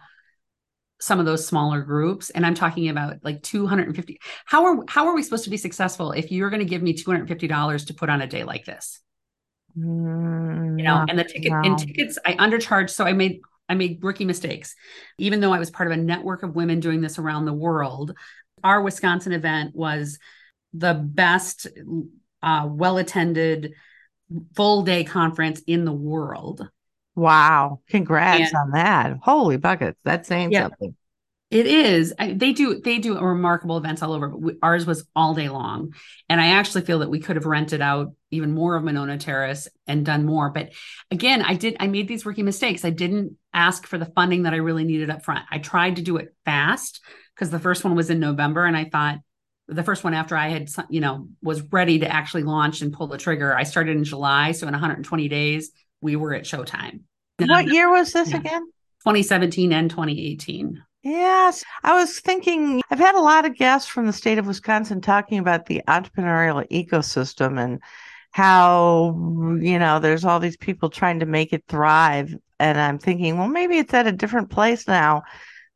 [1.03, 5.13] some of those smaller groups and i'm talking about like 250 how are how are
[5.13, 8.21] we supposed to be successful if you're going to give me $250 to put on
[8.21, 9.01] a day like this
[9.77, 11.61] mm, you know and the ticket no.
[11.61, 14.75] and tickets i undercharged so i made i made rookie mistakes
[15.17, 18.15] even though i was part of a network of women doing this around the world
[18.63, 20.19] our wisconsin event was
[20.71, 21.67] the best
[22.41, 23.73] uh, well attended
[24.55, 26.67] full day conference in the world
[27.15, 27.81] Wow.
[27.89, 29.17] Congrats And- on that.
[29.21, 29.99] Holy buckets.
[30.03, 30.63] That's saying Yeah.
[30.63, 30.95] something.
[31.51, 32.11] It is.
[32.17, 32.81] I- They do.
[32.81, 34.29] They do remarkable events all over.
[34.29, 35.93] But we, ours was all day long,
[36.27, 39.67] and I actually feel that we could have rented out even more of Monona Terrace
[39.85, 40.49] and done more.
[40.49, 40.71] But
[41.11, 41.77] again, I did.
[41.79, 42.83] I made these rookie mistakes.
[42.83, 45.45] I didn't ask for the funding that I really needed up front.
[45.51, 46.99] I tried to do it fast
[47.35, 49.19] because the first one was in November, and I thought
[49.67, 53.07] the first one after I had, you know, was ready to actually launch and pull
[53.07, 53.55] the trigger.
[53.55, 55.71] I started in July, so in 120 days,
[56.01, 57.01] we were at Showtime.
[57.39, 58.37] And What year was this Yeah.
[58.37, 58.65] again?
[59.03, 60.81] 2017 and 2018.
[61.01, 61.63] Yes.
[61.83, 65.39] I was thinking, I've had a lot of guests from the state of Wisconsin talking
[65.39, 67.81] about the entrepreneurial ecosystem and
[68.31, 69.15] how,
[69.61, 72.33] you know, there's all these people trying to make it thrive.
[72.59, 75.23] And I'm thinking, well, maybe it's at a different place now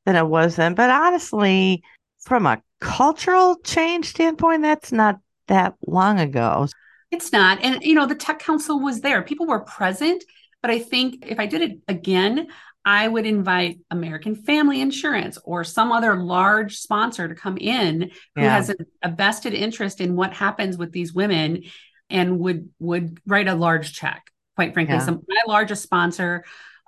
[0.06, 0.74] than it was then.
[0.74, 1.84] But honestly,
[2.24, 6.68] from a cultural change standpoint, that's not that long ago.
[7.12, 7.64] It's not.
[7.64, 10.24] And, you know, the tech council was there, people were present.
[10.62, 12.48] But I think if I did it again,
[12.84, 18.42] I would invite American Family Insurance or some other large sponsor to come in who
[18.42, 18.56] Yeah.
[18.56, 21.64] has a, a vested interest in what happens with these women
[22.10, 24.32] and would would write a large check.
[24.56, 25.02] Quite frankly, Yeah.
[25.06, 26.44] some my largest sponsor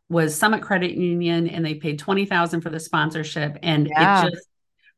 [0.09, 4.25] was Summit Credit Union, and they paid twenty thousand for the sponsorship, and Yeah.
[4.25, 4.47] it just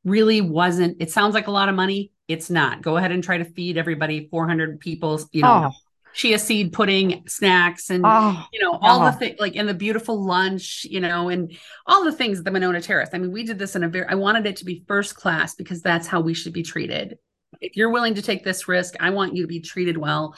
[0.03, 0.97] really wasn't.
[1.01, 2.11] It sounds like a lot of money.
[2.27, 2.81] It's not.
[2.81, 5.19] Go ahead and try to feed everybody four hundred people.
[5.31, 5.71] You know, Oh,
[6.13, 9.05] chia seed pudding, snacks, and oh, you know all Oh.
[9.05, 12.51] the things like in the beautiful lunch you know and all the things at the
[12.51, 14.83] monona terrace i mean we did this in a very i wanted it to be
[14.89, 17.17] first class because that's how we should be treated
[17.61, 20.35] if you're willing to take this risk i want you to be treated well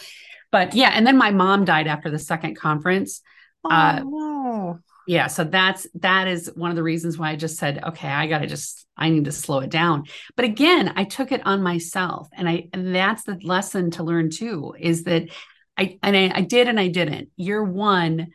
[0.52, 3.22] but yeah and then my mom died after the second conference
[3.64, 4.80] oh, Uh, no.
[5.08, 8.28] Yeah so that's that is one of the reasons why i just said okay i
[8.28, 10.04] gotta just i need to slow it down
[10.36, 14.30] but again i took it on myself and i and that's the lesson to learn
[14.30, 15.24] too is that
[15.78, 18.28] i and i, I did and i didn't year one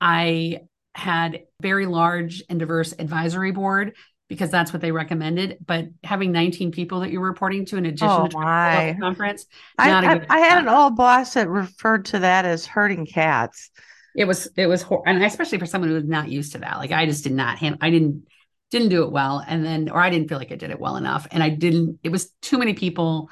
[0.00, 0.60] i
[0.94, 3.96] had very large and diverse advisory board
[4.28, 8.08] because that's what they recommended but having 19 people that you're reporting to in addition
[8.08, 8.96] Oh, to trying to pull off my.
[9.00, 12.44] conference I, not a I, good I had an old boss that referred to that
[12.44, 13.70] as herding cats.
[14.14, 16.78] It was it was hor- and especially for someone who was not used to that
[16.78, 18.26] like i just did not hand i didn't
[18.70, 20.96] didn't do it well and then or i didn't feel like i did it well
[20.96, 23.30] enough and i didn't it was too many people.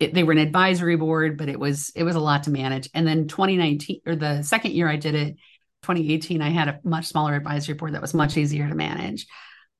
[0.00, 2.88] It, they were an advisory board but it was it was a lot to manage
[2.94, 5.34] and then 2019 or the second year i did it
[5.82, 9.26] 2018 i had a much smaller advisory board that was much easier to manage.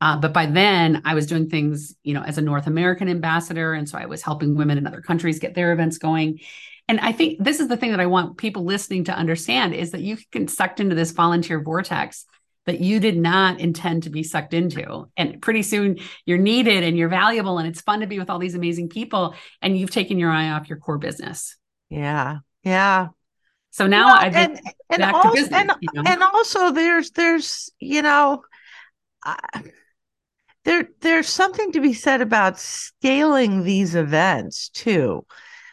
[0.01, 3.75] Uh, but by then i was doing things you know as a north american ambassador
[3.75, 6.41] and so i was helping women in other countries get their events going
[6.89, 9.91] and I think this is the thing that I want people listening to understand is
[9.91, 12.25] that you can get sucked into this volunteer vortex
[12.65, 15.09] that you did not intend to be sucked into.
[15.17, 18.39] And pretty soon you're needed and you're valuable and it's fun to be with all
[18.39, 21.57] these amazing people and you've taken your eye off your core business.
[21.89, 22.39] Yeah.
[22.65, 23.09] Yeah.
[23.71, 24.59] So now Well, I've been
[24.91, 26.03] and and also, business, and, you know?
[26.07, 28.43] and also there's there's you know
[29.25, 29.37] uh,
[30.65, 35.25] there there's something to be said about scaling these events too.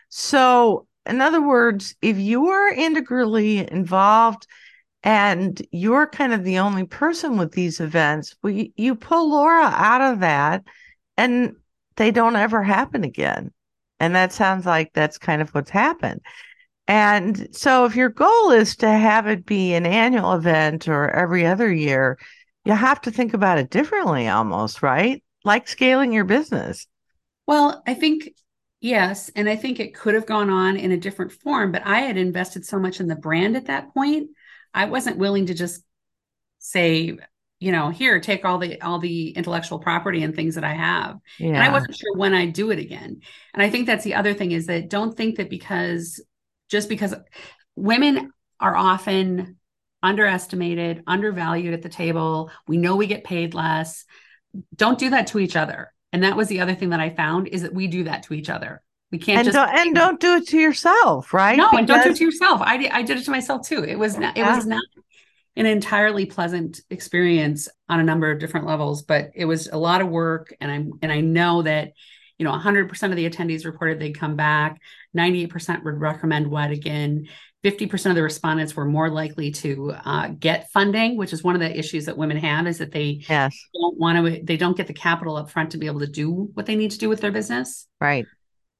[0.10, 4.48] So in other words, if you're integrally involved
[5.04, 9.65] and you're kind of the only person with these events, well, you, you pull Laura
[9.65, 10.63] out of that
[11.18, 11.56] and
[11.96, 13.52] they don't ever happen again.
[14.00, 16.22] And that sounds like that's kind of what's happened.
[16.88, 21.46] And so if your goal is to have it be an annual event or every
[21.46, 22.20] other year,
[22.63, 25.24] you have to think about it differently almost, right?
[25.44, 26.88] Like scaling your business.
[27.48, 28.30] Well, I think
[28.86, 32.02] yes, and I think it could have gone on in a different form, but I
[32.02, 34.30] had invested so much in the brand at that point,
[34.74, 35.84] I wasn't willing to just
[36.60, 37.17] say,
[37.60, 41.17] you know, here, take all the all the intellectual property and things that I have.
[41.39, 41.50] Yeah.
[41.50, 43.21] And I wasn't sure when I'd do it again.
[43.54, 46.24] And I think that's the other thing is that don't think that because
[46.69, 47.15] just because
[47.76, 49.58] women are often
[50.04, 52.52] underestimated, undervalued at the table.
[52.67, 54.06] We know we get paid less.
[54.76, 55.91] Don't do that to each other.
[56.13, 58.34] And that was the other thing that I found is that we do that to
[58.34, 58.82] each other.
[59.12, 61.58] We can't and just don't, and don't do it to yourself, right?
[61.58, 61.80] No, because...
[61.80, 62.62] and don't do it to yourself.
[62.63, 63.84] I did, I did it to myself too.
[63.84, 64.84] It was not, it was not
[65.56, 70.02] an entirely pleasant experience on a number of different levels, but it was a lot
[70.02, 70.56] of work.
[70.60, 71.94] And I'm and I know that
[72.38, 74.82] you know 100% of the attendees reported they'd come back
[75.15, 77.28] 98% would recommend WED again
[77.65, 81.62] 50% of the respondents were more likely to uh, get funding which is one of
[81.62, 83.60] the issues that women have is that they yes.
[83.73, 86.32] don't want to they don't get the capital up front to be able to do
[86.54, 88.25] what they need to do with their business right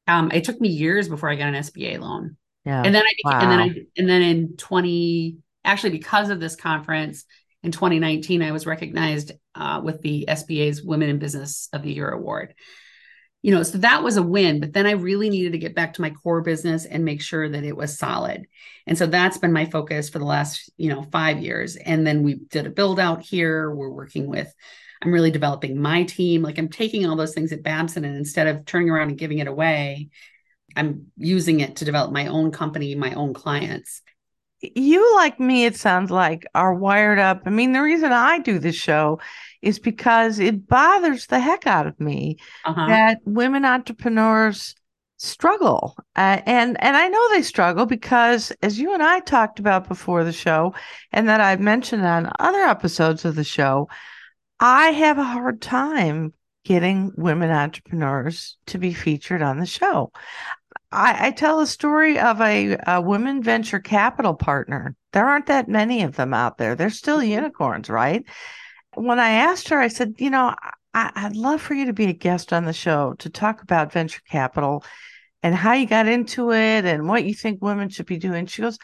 [0.07, 2.83] um, it took me years before i got an sba loan yeah.
[2.83, 3.39] and then i wow.
[3.39, 7.25] and then i and then in 20 actually because of this conference
[7.63, 12.09] in 2019 i was recognized uh, with the sba's women in business of the year
[12.09, 12.53] award
[13.45, 15.93] you know so that was a win but then i really needed to get back
[15.93, 18.47] to my core business and make sure that it was solid.
[18.88, 21.75] And so that's been my focus for the last you know five years.
[21.75, 23.69] And then we did a build out here.
[23.69, 24.51] We're working with
[25.03, 26.41] i'm really developing my team.
[26.41, 29.38] Like i'm taking all those things at babson and instead of turning around and giving
[29.38, 30.10] it away
[30.75, 34.01] i'm using it to develop my own company my own clients.
[34.62, 37.43] You like me it sounds like are wired up.
[37.45, 39.19] I mean the reason i do this show
[39.65, 42.88] is because it bothers the heck out of me uh-huh.
[42.88, 44.75] that women entrepreneurs
[45.17, 49.88] struggle uh, and and I know they struggle because as you and I talked about
[49.88, 50.73] before the show
[51.12, 53.88] and that I've mentioned on other episodes of the show
[54.60, 56.34] I have a hard time
[56.65, 60.12] getting women entrepreneurs to be featured on the show.
[60.91, 64.95] I, I tell a story of a, a women venture capital partner.
[65.13, 66.75] There aren't that many of them out there.
[66.75, 67.32] They're still mm-hmm.
[67.32, 68.25] unicorns, right?
[68.95, 70.55] When I asked her, I said, you know,
[70.93, 73.91] I, would love for you to be a guest on the show to talk about
[73.91, 74.84] venture capital
[75.43, 78.45] and how you got into it and what you think women should be doing.
[78.45, 78.79] She goes,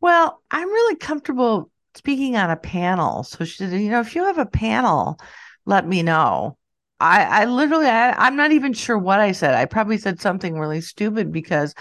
[0.00, 3.22] Well, I'm really comfortable speaking on a panel.
[3.22, 5.18] So she said, You know, if you have a panel,
[5.64, 6.58] let me know.
[6.98, 9.54] I, I literally, I, I'm not even sure what I said.
[9.54, 11.74] I probably said something really stupid because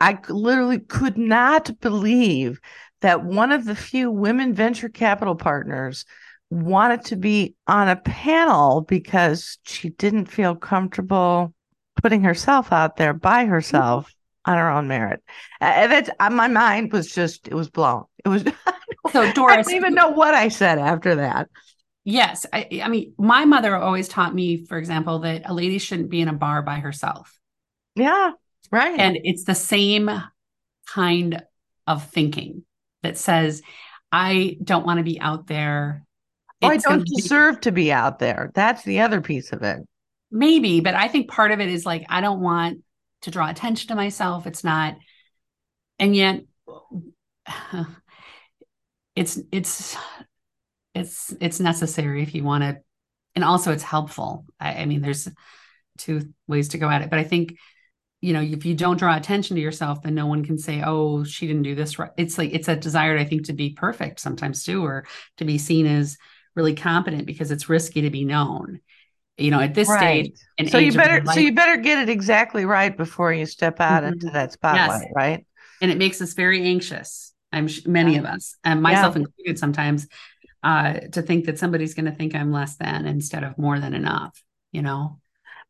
[0.00, 2.60] I literally could not believe
[3.00, 6.04] that one of the few women venture capital partners
[6.50, 11.52] wanted to be on a panel because she didn't feel comfortable
[12.00, 15.22] putting herself out there by herself on her own merit.
[15.60, 18.04] And that's uh, my mind was just it was blown.
[18.24, 18.44] It was
[19.12, 19.56] so Doris.
[19.58, 21.48] I don't even know what I said after that.
[22.04, 26.08] Yes, I, I mean, my mother always taught me, for example, that a lady shouldn't
[26.08, 27.38] be in a bar by herself.
[27.96, 28.30] Yeah,
[28.72, 28.98] right.
[28.98, 30.10] And it's the same
[30.86, 31.42] kind
[31.86, 32.64] of thinking
[33.02, 33.60] that says,
[34.10, 36.06] I don't want to be out there
[36.62, 38.50] I don't deserve to be out there.
[38.54, 39.80] That's the other piece of it.
[40.30, 42.82] Maybe, but I think part of it is like I don't want
[43.22, 44.46] to draw attention to myself.
[44.46, 44.96] It's not,
[45.98, 46.42] and yet
[49.16, 49.96] it's it's
[50.94, 52.78] it's it's necessary if you want to,
[53.34, 54.44] and also it's helpful.
[54.60, 55.28] I, I mean, there's
[55.96, 57.56] two ways to go at it, but I think
[58.20, 61.22] you know if you don't draw attention to yourself then no one can say oh
[61.22, 64.18] she didn't do this right it's like it's a desire i think to be perfect
[64.18, 66.18] sometimes too or to be seen as
[66.58, 68.80] really competent because it's risky to be known
[69.36, 70.34] you know at this right.
[70.58, 74.02] stage so you better so you better get it exactly right before you step out
[74.02, 74.14] mm-hmm.
[74.14, 75.12] into that spotlight yes.
[75.14, 75.46] right
[75.80, 78.18] and it makes us very anxious i'm many yeah.
[78.18, 79.20] of us and myself yeah.
[79.20, 80.08] included sometimes
[80.64, 83.94] uh to think that somebody's going to think i'm less than instead of more than
[83.94, 84.42] enough
[84.72, 85.20] you know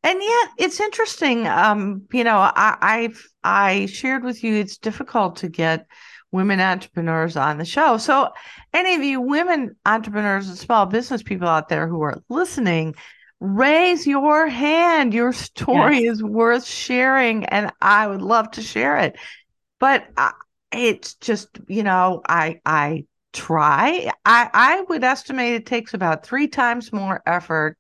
[0.03, 5.37] and yet it's interesting um you know i i've i shared with you it's difficult
[5.37, 5.87] to get
[6.33, 7.97] women entrepreneurs on the show.
[7.97, 8.31] So,
[8.73, 12.95] any of you women entrepreneurs and small business people out there who are listening,
[13.41, 15.15] raise your hand.
[15.15, 16.17] Your story yes.
[16.17, 19.17] is worth sharing, and I would love to share it.
[19.79, 20.33] But I,
[20.73, 24.11] it's just, you know, I I try.
[24.25, 27.79] I I would estimate it takes about three times more effort.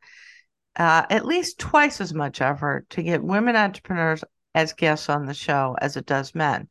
[0.76, 4.22] Uh, at least twice as much effort to get women entrepreneurs
[4.54, 6.68] as guests on the show as it does men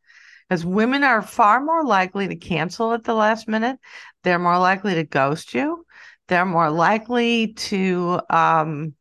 [0.48, 3.78] because women are far more likely to cancel at the last minute.
[4.24, 5.86] They're more likely to ghost you.
[6.28, 8.94] They're more likely to um,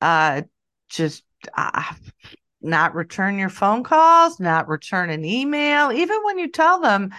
[0.00, 0.42] uh,
[0.88, 1.24] just
[1.56, 1.82] uh,
[2.60, 7.10] not return your phone calls, not return an email, even when you tell them,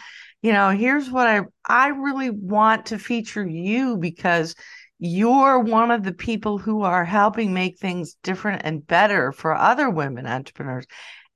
[0.42, 4.56] you know, here's what I I really want to feature you because
[5.00, 9.90] you're one of the people who are helping make things different and better for other
[9.90, 10.86] women entrepreneurs.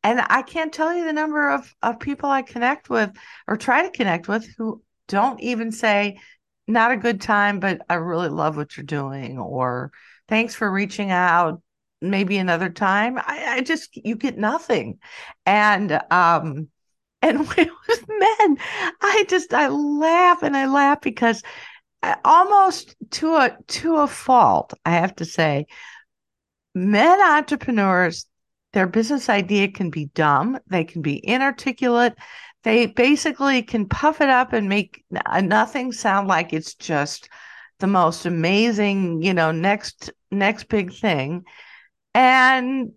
[0.04, 3.12] And I can't tell you the number of, of people I connect with
[3.48, 6.20] or try to connect with who don't even say,
[6.68, 9.92] not a good time, but I really love what you're doing, or
[10.28, 11.62] thanks for reaching out.
[12.02, 13.18] Maybe another time.
[13.18, 15.00] I, I just you get nothing.
[15.46, 16.68] And um
[17.24, 18.58] and with men,
[19.02, 21.42] I just I laugh and I laugh because
[22.24, 25.66] almost to a to a fault, I have to say,
[26.76, 28.28] men entrepreneurs,
[28.74, 32.14] their business idea can be dumb, they can be inarticulate,
[32.64, 35.06] they basically can puff it up and make
[35.42, 37.30] nothing sound like it's just
[37.80, 41.44] the most amazing, you know, next next big thing.
[42.14, 42.92] And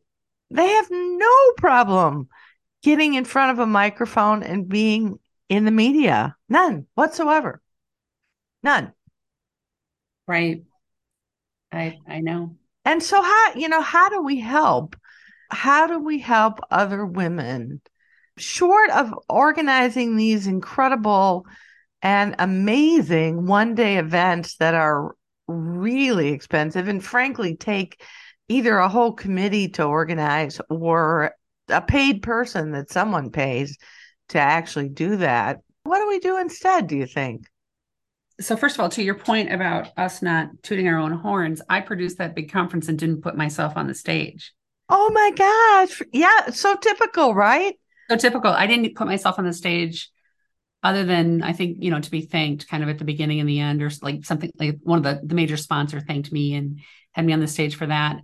[0.50, 2.28] they have no problem
[2.82, 5.18] getting in front of a microphone and being
[5.48, 6.36] in the media.
[6.48, 7.60] None whatsoever.
[8.62, 8.92] None.
[10.26, 10.62] Right.
[11.70, 12.56] I I know.
[12.84, 14.96] And so how, you know, how do we help?
[15.50, 17.80] How do we help other women
[18.36, 21.46] short of organizing these incredible
[22.02, 25.14] and amazing one-day events that are
[25.46, 28.02] really expensive and frankly take
[28.48, 31.32] either a whole committee to organize or
[31.68, 33.76] a paid person that someone pays
[34.28, 35.58] to actually do that.
[35.82, 37.46] What do we do instead, do you think?
[38.40, 41.80] so first of all to your point about us not tooting our own horns i
[41.80, 44.52] produced that big conference and didn't put myself on the stage
[44.90, 46.02] oh my gosh.
[46.12, 47.74] Yeah so typical right?
[48.08, 48.50] So typical.
[48.50, 50.10] I didn't put myself on the stage
[50.82, 53.46] other than i think you know to be thanked kind of at the beginning and
[53.46, 56.80] the end or like something like one of the the major sponsor thanked me and
[57.12, 58.16] had me on the stage for that.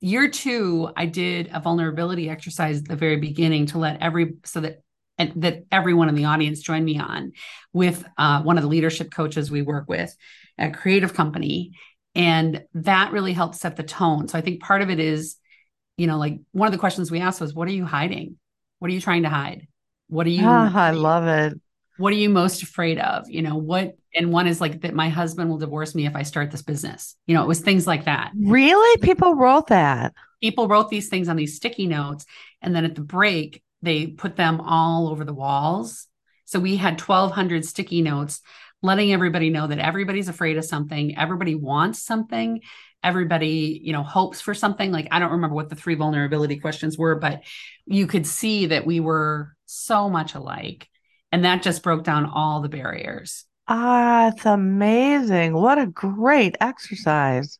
[0.00, 4.60] Year two i did a vulnerability exercise at the very beginning to let every so
[4.60, 4.82] that
[5.18, 7.32] and that everyone in the audience joined me on
[7.74, 10.16] with uh, one of the leadership coaches we work with
[10.56, 11.72] at creative company.
[12.14, 14.28] And that really helped set the tone.
[14.28, 15.36] So i think part of it is
[16.00, 18.38] you know like one of the questions we asked was what are you hiding?
[18.78, 19.68] What are you trying to hide?
[20.08, 21.60] What are you oh, i love it.
[21.98, 23.28] What are you most afraid of?
[23.28, 26.22] You know what and one is like that my husband will divorce me if i
[26.22, 27.16] start this business.
[27.26, 28.32] You know it was things like that.
[28.34, 28.98] Really?
[29.02, 30.14] People wrote that.
[30.40, 32.24] People wrote these things on these sticky notes
[32.62, 36.06] and then at the break they put them all over the walls.
[36.46, 38.40] So we had 1,200 sticky notes
[38.82, 42.62] letting everybody know that everybody's afraid of something, everybody wants something,
[43.02, 44.92] everybody, you know, hopes for something.
[44.92, 47.42] Like I don't remember what the three vulnerability questions were, but
[47.86, 50.88] you could see that we were so much alike.
[51.32, 53.44] And that just broke down all the barriers.
[53.68, 55.54] Ah, it's amazing.
[55.54, 57.58] What a great exercise.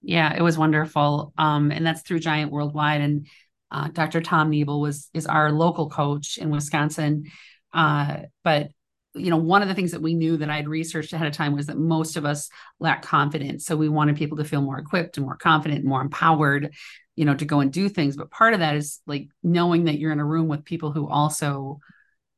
[0.00, 1.34] Yeah, it was wonderful.
[1.36, 3.02] Um, and that's through Giant Worldwide.
[3.02, 3.26] And
[3.70, 4.22] uh, Dr.
[4.22, 7.30] Tom Nebel was is our local coach in Wisconsin.
[7.72, 8.68] Uh, but
[9.14, 11.54] you know, one of the things that we knew that I'd researched ahead of time
[11.54, 12.48] was that most of us
[12.80, 13.64] lack confidence.
[13.64, 16.74] So we wanted people to feel more equipped and more confident and more empowered,
[17.14, 18.16] you know, to go and do things.
[18.16, 21.08] But part of that is like knowing that you're in a room with people who
[21.08, 21.80] also,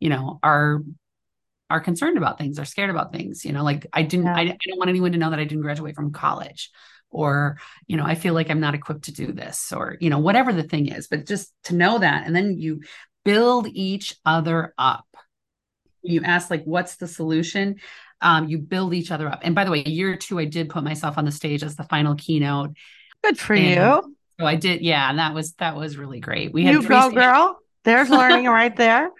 [0.01, 0.83] you know, are
[1.69, 3.45] are concerned about things, are scared about things.
[3.45, 4.37] You know, like I didn't, yeah.
[4.37, 6.71] I, I don't want anyone to know that I didn't graduate from college
[7.11, 10.19] or you know i feel like i'm not equipped to do this or you know
[10.19, 12.81] whatever the thing is but just to know that and then you
[13.25, 15.07] build each other up
[16.07, 17.77] you ask like what's the solution?
[18.21, 19.41] Um, you build each other up.
[19.43, 21.85] And by the way year two i did put myself on the stage as the
[21.85, 22.71] final keynote.
[23.23, 23.75] Good for you.
[24.39, 26.53] so i did yeah and that was that was really great.
[26.53, 29.11] We had you go girl there's learning right there.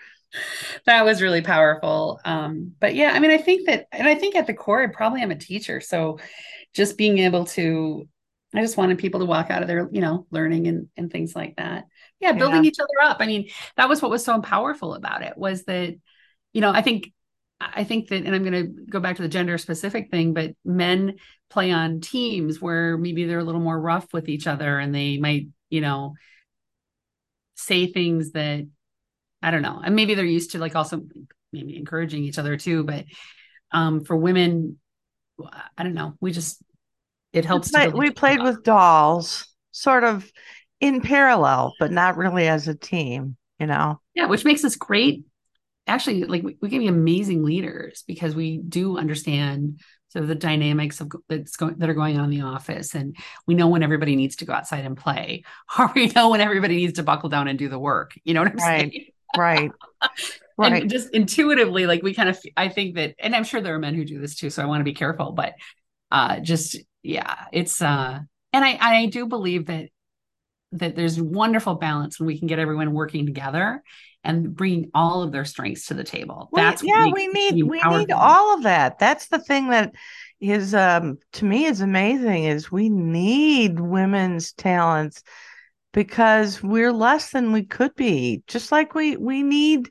[0.87, 2.21] That was really powerful.
[2.25, 4.87] Um but yeah i mean i think that and i think at the core i
[4.87, 5.81] probably am a teacher.
[5.81, 6.19] So
[6.75, 8.09] just being able to
[8.55, 11.35] I just wanted people to walk out of there, you know, learning and and things
[11.37, 11.85] like that.
[12.21, 12.69] Yeah, building yeah.
[12.69, 13.19] each other up.
[13.21, 15.95] I mean, that was what was so powerful about it was that,
[16.57, 17.13] you know, I think
[17.61, 20.53] I think that, and I'm going to go back to the gender specific thing, but
[20.65, 21.17] men
[21.51, 25.19] play on teams where maybe they're a little more rough with each other and they
[25.19, 26.15] might, you know,
[27.57, 28.67] say things that
[29.43, 29.83] I don't know.
[29.85, 31.03] And maybe they're used to like also
[31.53, 32.85] maybe encouraging each other too.
[32.85, 33.05] But
[33.71, 34.79] um, for women,
[35.77, 36.15] I don't know.
[36.23, 36.63] We just
[37.35, 37.71] it helps.
[37.71, 40.27] We, we played with dolls, sort of
[40.81, 43.37] in parallel, but not really as a team.
[43.61, 44.01] You know.
[44.15, 45.27] Yeah, which makes us great.
[45.87, 50.35] Actually, like we, we can be amazing leaders because we do understand sort of the
[50.35, 53.17] dynamics of that's going that are going on in the office, and
[53.47, 55.45] we know when everybody needs to go outside and play,
[55.79, 58.13] or we know when everybody needs to buckle down and do the work.
[58.25, 58.93] You know what I'm right.
[58.93, 59.07] saying?
[59.37, 59.71] Right.
[60.59, 60.81] Right.
[60.81, 63.79] And just intuitively, like we kind of, I think that, and I'm sure there are
[63.79, 64.49] men who do this too.
[64.49, 65.53] So I want to be careful, but
[66.11, 68.21] uh, just yeah, it's uh,
[68.53, 69.91] and I I do believe that
[70.73, 73.83] that there's wonderful balance when we can get everyone working together
[74.27, 76.49] and bringing all of their strengths to the table.
[76.53, 78.99] We, That's yeah, we need we need all of that.
[78.99, 79.95] That's the thing that
[80.41, 85.23] is um to me is amazing is we need women's talents
[85.93, 88.43] because we're less than we could be.
[88.49, 89.91] Just like we we need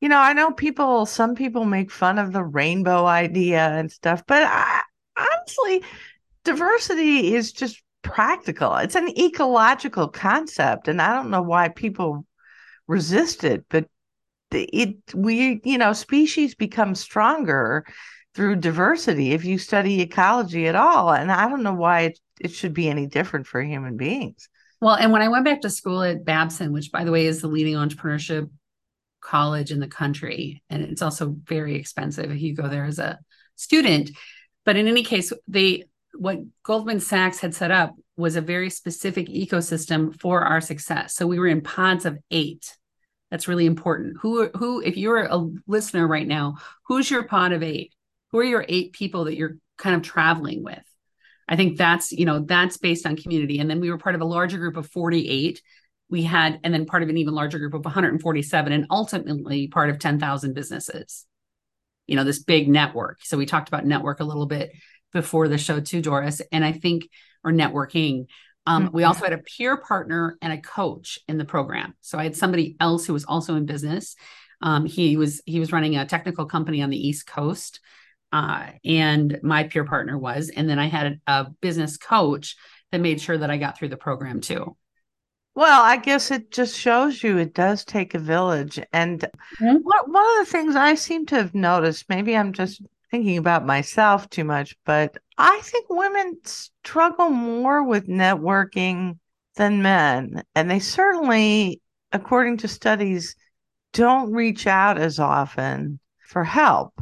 [0.00, 4.22] you know, I know people some people make fun of the rainbow idea and stuff,
[4.26, 4.82] but I,
[5.18, 5.82] honestly
[6.44, 8.76] diversity is just practical.
[8.76, 12.24] It's an ecological concept and I don't know why people
[12.86, 13.88] resist it, but
[14.54, 17.84] it we you know species become stronger
[18.34, 22.52] through diversity if you study ecology at all and i don't know why it, it
[22.52, 24.48] should be any different for human beings.
[24.80, 27.40] Well and when i went back to school at babson which by the way is
[27.40, 28.50] the leading entrepreneurship
[29.20, 33.18] college in the country and it's also very expensive if you go there as a
[33.56, 34.10] student
[34.64, 39.26] but in any case they what goldman sachs had set up was a very specific
[39.26, 42.76] ecosystem for our success so we were in pods of eight
[43.34, 44.16] that's really important.
[44.20, 47.92] Who who if you're a listener right now, who's your pod of 8?
[48.30, 50.84] Who are your 8 people that you're kind of traveling with?
[51.48, 53.58] I think that's, you know, that's based on community.
[53.58, 55.60] And then we were part of a larger group of 48.
[56.08, 59.90] We had and then part of an even larger group of 147 and ultimately part
[59.90, 61.26] of 10,000 businesses.
[62.06, 63.18] You know, this big network.
[63.24, 64.70] So we talked about network a little bit
[65.12, 67.08] before the show too, Doris, and I think
[67.44, 68.26] or networking
[68.66, 68.96] um, mm-hmm.
[68.96, 71.94] We also had a peer partner and a coach in the program.
[72.00, 74.16] So I had somebody else who was also in business.
[74.60, 77.80] Um, he was he was running a technical company on the East Coast,
[78.32, 80.50] uh, and my peer partner was.
[80.54, 82.56] And then I had a, a business coach
[82.90, 84.76] that made sure that I got through the program too.
[85.56, 88.80] Well, I guess it just shows you it does take a village.
[88.92, 89.20] And
[89.60, 89.76] mm-hmm.
[89.82, 92.82] what, one of the things I seem to have noticed, maybe I'm just
[93.14, 99.18] thinking about myself too much, but I think women struggle more with networking
[99.54, 100.42] than men.
[100.56, 103.36] And they certainly, according to studies,
[103.92, 106.92] don't reach out as often for help.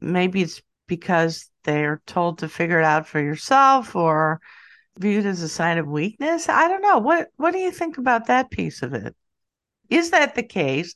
[0.00, 4.40] Maybe it's because they're told to figure it out for yourself or
[5.00, 6.48] viewed as a sign of weakness.
[6.48, 6.98] I don't know.
[6.98, 9.16] What what do you think about that piece of it?
[9.90, 10.94] Is that the case?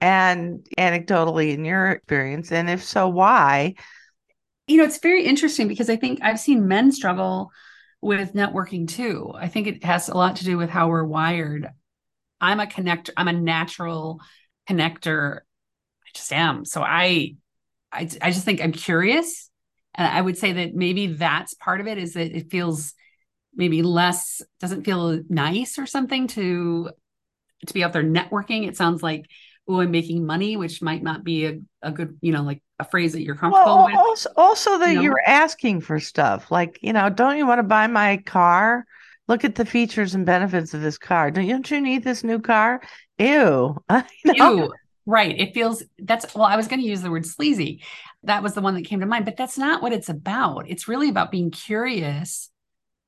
[0.00, 3.74] And anecdotally in your experience, and if so, why?
[4.66, 7.50] You know, it's very interesting because I think I've seen men struggle
[8.00, 9.32] with networking too.
[9.34, 11.68] I think it has a lot to do with how we're wired.
[12.40, 14.20] I'm a connector, I'm a natural
[14.68, 15.38] connector.
[15.38, 16.64] I just am.
[16.64, 17.36] So I
[17.92, 19.50] I I just think I'm curious.
[19.94, 22.94] And I would say that maybe that's part of it is that it feels
[23.54, 26.90] maybe less doesn't feel nice or something to
[27.66, 28.66] to be out there networking.
[28.68, 29.26] It sounds like
[29.68, 32.84] oh, I'm making money, which might not be a, a good, you know, like a
[32.84, 33.94] phrase that you're comfortable well, with.
[33.94, 37.64] Also, also that you are asking for stuff like, you know, don't you want to
[37.64, 38.86] buy my car?
[39.26, 41.30] Look at the features and benefits of this car.
[41.30, 42.82] Don't you, don't you need this new car?
[43.18, 43.82] Ew.
[44.24, 44.72] Ew.
[45.06, 45.38] Right.
[45.38, 47.82] It feels that's well, I was going to use the word sleazy.
[48.22, 50.68] That was the one that came to mind, but that's not what it's about.
[50.68, 52.50] It's really about being curious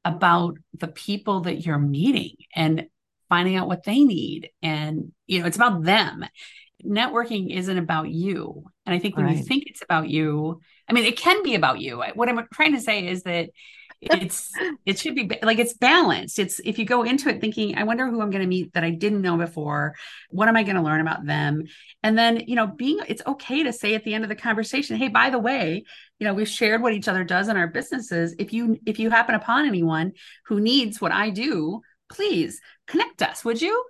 [0.05, 2.87] about the people that you're meeting and
[3.29, 4.51] finding out what they need.
[4.62, 6.24] And you know it's about them.
[6.85, 8.64] Networking isn't about you.
[8.85, 9.37] And i think when right.
[9.37, 12.03] you think it's about you i mean it can be about you.
[12.14, 13.51] What i'm trying to say is that
[14.01, 14.53] it's
[14.87, 16.39] it should be like it's balanced.
[16.39, 18.85] It's if you go into it thinking i wonder who i'm going to meet that
[18.85, 19.95] i didn't know before.
[20.31, 21.64] What am i going to learn about them?
[22.03, 24.97] And then you know being it's okay to say at the end of the conversation
[24.97, 25.85] hey by the way
[26.18, 28.35] you know we've shared what each other does in our businesses.
[28.39, 30.12] If you if you happen upon anyone
[30.47, 33.85] who needs what i do please connect us, would you?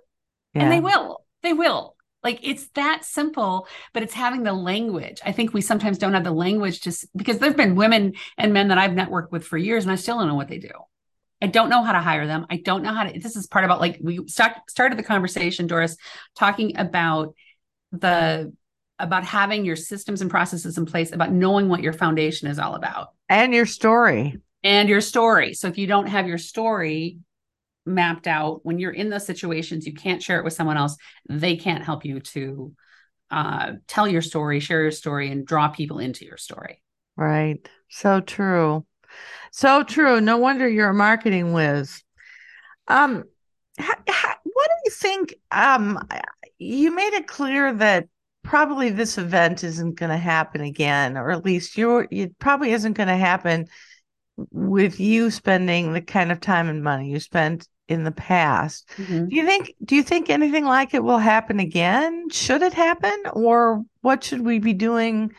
[0.53, 0.63] Yeah.
[0.63, 1.25] And they will.
[1.43, 1.95] They will.
[2.23, 5.21] Like it's that simple, but it's having the language.
[5.23, 8.69] I think we sometimes don't have the language to because there've been women and men
[8.69, 10.71] that I've networked with for years and I still don't know what they do.
[11.41, 12.47] I don't know how to hire them.
[12.49, 13.19] I don't know how to.
[13.19, 15.95] This is part about like we start, started the conversation, Doris,
[16.35, 17.35] talking about
[17.91, 18.51] the
[18.99, 22.73] about having your systems and processes in place, about knowing what your foundation is all
[22.73, 25.53] about, and your story, and your story.
[25.53, 27.19] So if you don't have your story,
[27.87, 30.97] mapped out when you're in those situations you can't share it with someone else
[31.29, 32.73] they can't help you to
[33.31, 36.81] uh, tell your story share your story and draw people into your story.
[37.15, 37.67] Right.
[37.89, 38.85] So true.
[39.51, 40.21] So true.
[40.21, 42.03] No wonder you're a marketing whiz.
[42.87, 43.23] Um
[43.79, 45.99] ha- ha- what do you think um
[46.57, 48.07] you made it clear that
[48.43, 52.93] probably this event isn't going to happen again or at least you're it probably isn't
[52.93, 53.65] going to happen
[54.51, 58.89] with you spending the kind of time and money you spent in the past.
[58.97, 59.29] Mm-hmm.
[59.29, 62.29] Do you think do you think anything like it will happen again?
[62.29, 65.33] Should it happen or what should we be doing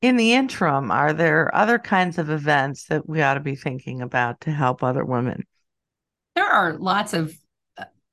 [0.00, 0.90] in the interim?
[0.90, 4.82] Are there other kinds of events that we ought to be thinking about to help
[4.82, 5.44] other women?
[6.34, 7.34] There are lots of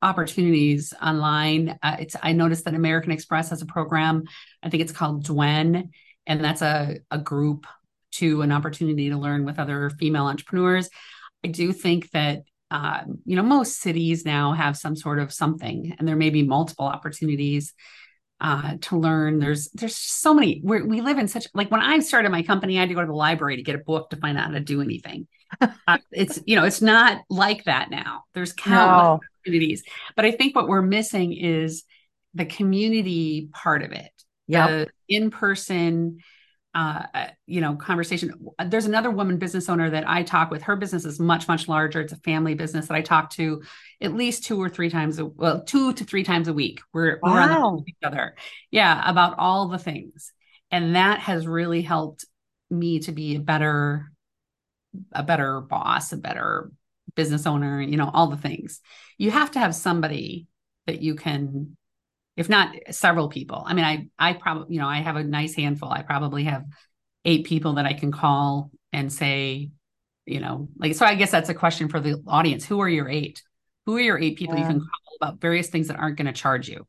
[0.01, 1.78] opportunities online.
[1.84, 4.24] Uh, it's I noticed that American Express has a program.
[4.63, 5.89] I think it's called Dwen,
[6.26, 7.67] and that's a a group
[8.11, 10.89] to an opportunity to learn with other female entrepreneurs.
[11.43, 15.95] I do think that um, you know most cities now have some sort of something,
[15.97, 17.74] and there may be multiple opportunities
[18.41, 19.39] uh, to learn.
[19.39, 20.61] There's there's so many.
[20.63, 23.01] we we live in such like when I started my company, I had to go
[23.01, 25.28] to the library to get a book to find out how to do anything.
[25.61, 28.24] uh, it's you know it's not like that now.
[28.34, 29.20] There's countless no.
[29.43, 29.84] opportunities,
[30.15, 31.84] but I think what we're missing is
[32.34, 34.11] the community part of it.
[34.47, 36.20] Yeah, in person
[36.76, 38.32] uh, you know, conversation.
[38.67, 40.61] There's another woman business owner that I talk with.
[40.61, 42.01] Her business is much, much larger.
[42.01, 43.63] It's a family business that I talk to
[44.01, 46.82] at least two or three times, a, well, two to three times a week.
[46.93, 47.34] We're, wow.
[47.34, 48.36] we're on the phone with each other.
[48.70, 50.32] Yeah, about all the things.
[50.70, 52.26] And that has really helped
[52.70, 54.11] me to be a better,
[55.11, 56.72] a better boss, a better
[57.15, 58.80] business owner, you know, all the things.
[59.17, 60.47] You have to have somebody
[60.86, 61.76] that you can
[62.40, 63.62] if not several people.
[63.66, 65.92] I mean, I I probably you know I have a nice handful.
[65.92, 66.64] I probably have
[67.26, 69.72] eight people that I can call and say,
[70.26, 71.06] you know, like so.
[71.06, 72.66] I guess that's a question for the audience.
[72.66, 73.44] Who are your eight?
[73.86, 74.62] Who are your eight people yeah.
[74.62, 76.88] you can call about various things that aren't going to charge you?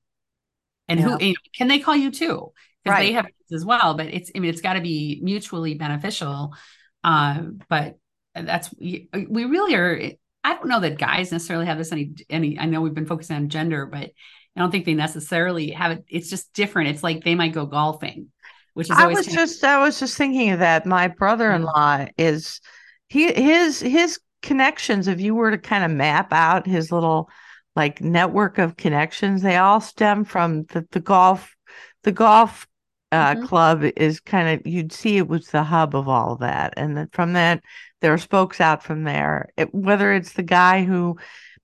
[0.86, 1.18] And yeah.
[1.18, 2.52] who can they call you too?
[2.84, 3.06] Because right.
[3.08, 3.94] they have as well.
[3.94, 6.54] But it's I mean it's got to be mutually beneficial.
[7.02, 7.98] Uh, but
[8.36, 10.12] that's we really are.
[10.44, 12.56] I don't know that guys necessarily have this any any.
[12.56, 14.12] I know we've been focusing on gender, but
[14.56, 16.04] I don't think they necessarily have it.
[16.08, 16.90] It's just different.
[16.90, 18.28] It's like they might go golfing,
[18.74, 18.96] which is.
[18.96, 20.86] I was just I was just thinking of that.
[20.86, 22.60] My brother-in-law is
[23.08, 25.08] he his his connections.
[25.08, 27.30] If you were to kind of map out his little
[27.76, 31.54] like network of connections, they all stem from the the golf
[32.02, 32.66] the golf
[33.12, 33.46] uh, mm-hmm.
[33.46, 36.96] club is kind of you'd see it was the hub of all of that, and
[36.96, 37.62] then from that
[38.00, 39.48] there are spokes out from there.
[39.56, 41.18] It, whether it's the guy who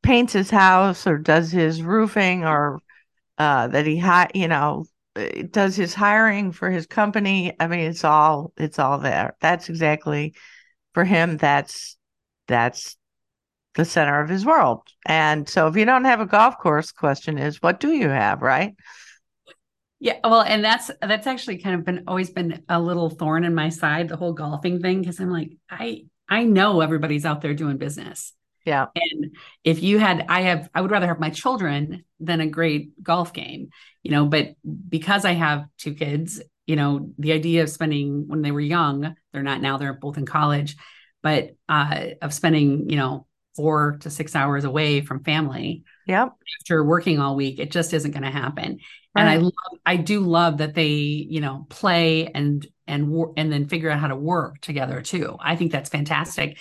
[0.06, 2.78] paints his house or does his roofing or
[3.38, 4.84] uh, that he hi- you know
[5.16, 7.52] uh, does his hiring for his company.
[7.58, 9.36] I mean it's all it's all there.
[9.40, 10.34] That's exactly
[10.94, 11.96] for him that's
[12.46, 12.96] that's
[13.74, 14.82] the center of his world.
[15.06, 18.42] And so if you don't have a golf course question is what do you have
[18.42, 18.76] right?
[19.98, 23.56] Yeah well and that's that's actually kind of been always been a little thorn in
[23.56, 27.54] my side the whole golfing thing because i'm like i i know everybody's out there
[27.54, 28.35] doing business
[28.66, 28.86] yeah.
[28.94, 33.02] And if you had, I have, I would rather have my children than a great
[33.02, 33.70] golf game,
[34.02, 34.56] you know, but
[34.88, 39.14] because I have two kids, you know, the idea of spending when they were young,
[39.32, 40.76] they're not now, they're both in college,
[41.22, 45.84] but uh, of spending, you know, four to six hours away from family.
[46.06, 46.32] Yep.
[46.60, 48.80] After working all week, it just isn't going to happen.
[49.14, 49.22] Right.
[49.22, 53.66] And I love, I do love that they, you know, play and and and then
[53.66, 55.36] figure out how to work together too.
[55.40, 56.58] I think that's fantastic.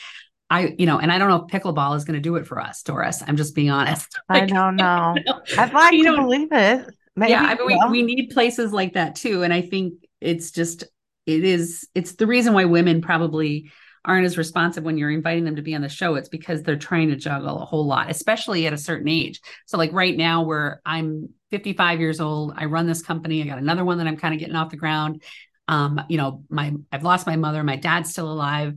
[0.49, 2.59] I, you know, and I don't know if pickleball is going to do it for
[2.59, 3.23] us, Doris.
[3.25, 4.19] I'm just being honest.
[4.29, 5.15] Like, I don't know.
[5.57, 6.87] I'd like you to know, believe it.
[7.15, 9.43] Maybe, yeah, I mean, we, we need places like that too.
[9.43, 10.83] And I think it's just,
[11.25, 13.71] it is, it's the reason why women probably
[14.05, 16.15] aren't as responsive when you're inviting them to be on the show.
[16.15, 19.41] It's because they're trying to juggle a whole lot, especially at a certain age.
[19.65, 23.41] So, like right now, where I'm 55 years old, I run this company.
[23.41, 25.23] I got another one that I'm kind of getting off the ground.
[25.67, 27.63] Um, you know, my I've lost my mother.
[27.63, 28.75] My dad's still alive.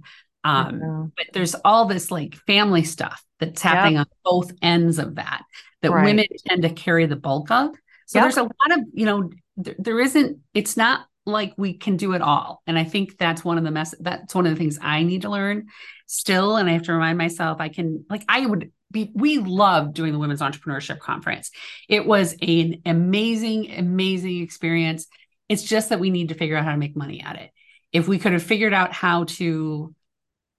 [0.49, 4.07] Um, but there's all this like family stuff that's happening yep.
[4.07, 5.43] on both ends of that
[5.83, 6.05] that right.
[6.05, 7.71] women tend to carry the bulk of.
[8.07, 8.25] So yep.
[8.25, 12.15] there's a lot of, you know, there, there isn't, it's not like we can do
[12.15, 12.63] it all.
[12.67, 15.23] And I think that's one of the mess that's one of the things I need
[15.23, 15.67] to learn
[16.07, 16.57] still.
[16.57, 20.13] And I have to remind myself I can like I would be we loved doing
[20.13, 21.51] the women's entrepreneurship conference.
[21.89, 25.07] It was an amazing, amazing experience.
[25.49, 27.51] It's just that we need to figure out how to make money at it.
[27.93, 29.95] If we could have figured out how to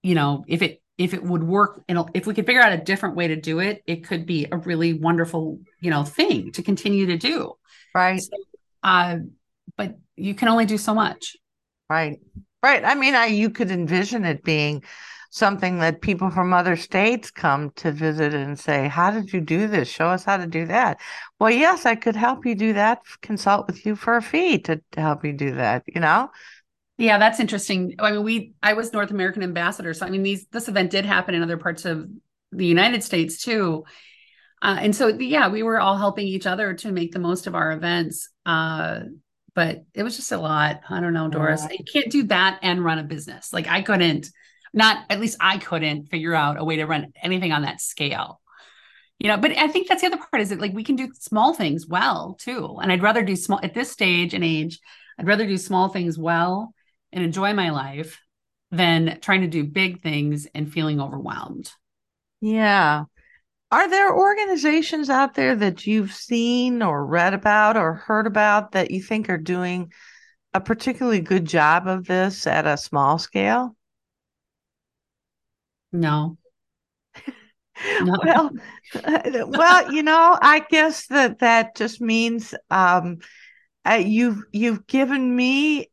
[0.02, 2.76] you know, if it if it would work and if we could figure out a
[2.76, 6.62] different way to do it, it could be a really wonderful, you know, thing to
[6.62, 7.54] continue to do.
[7.94, 8.20] Right.
[8.20, 8.36] So,
[8.82, 9.16] uh,
[9.78, 11.36] but you can only do so much.
[11.88, 12.20] Right.
[12.62, 12.84] Right.
[12.84, 14.84] I mean, I, you could envision it being
[15.30, 19.68] something that people from other states come to visit and say, How did you do
[19.68, 19.88] this?
[19.88, 21.00] Show us how to do that.
[21.38, 24.82] Well, yes, I could help you do that, consult with you for a fee to,
[24.92, 26.30] to help you do that, you know?
[27.00, 27.94] Yeah, that's interesting.
[27.98, 31.06] I mean, we I was North American ambassador, so I mean, these this event did
[31.06, 32.06] happen in other parts of
[32.52, 33.84] the United States too.
[34.60, 37.54] Uh, and so, yeah, we were all helping each other to make the most of
[37.54, 38.28] our events.
[38.44, 39.00] Uh,
[39.54, 40.82] but it was just a lot.
[40.90, 41.62] I don't know, Doris.
[41.62, 41.76] Yeah.
[41.78, 43.50] You can't do that and run a business.
[43.50, 44.28] Like I couldn't,
[44.74, 48.42] not at least I couldn't figure out a way to run anything on that scale.
[49.18, 51.10] You know, but I think that's the other part is that like we can do
[51.18, 52.76] small things well too.
[52.82, 54.80] And I'd rather do small at this stage and age,
[55.18, 56.74] I'd rather do small things well
[57.12, 58.20] and enjoy my life
[58.70, 61.70] than trying to do big things and feeling overwhelmed.
[62.40, 63.04] Yeah.
[63.72, 68.90] Are there organizations out there that you've seen or read about or heard about that
[68.90, 69.92] you think are doing
[70.52, 73.76] a particularly good job of this at a small scale?
[75.92, 76.36] No.
[78.00, 78.16] no.
[78.24, 78.50] Well,
[79.48, 83.18] well, you know, I guess that that just means um,
[83.88, 85.90] uh, you've you've given me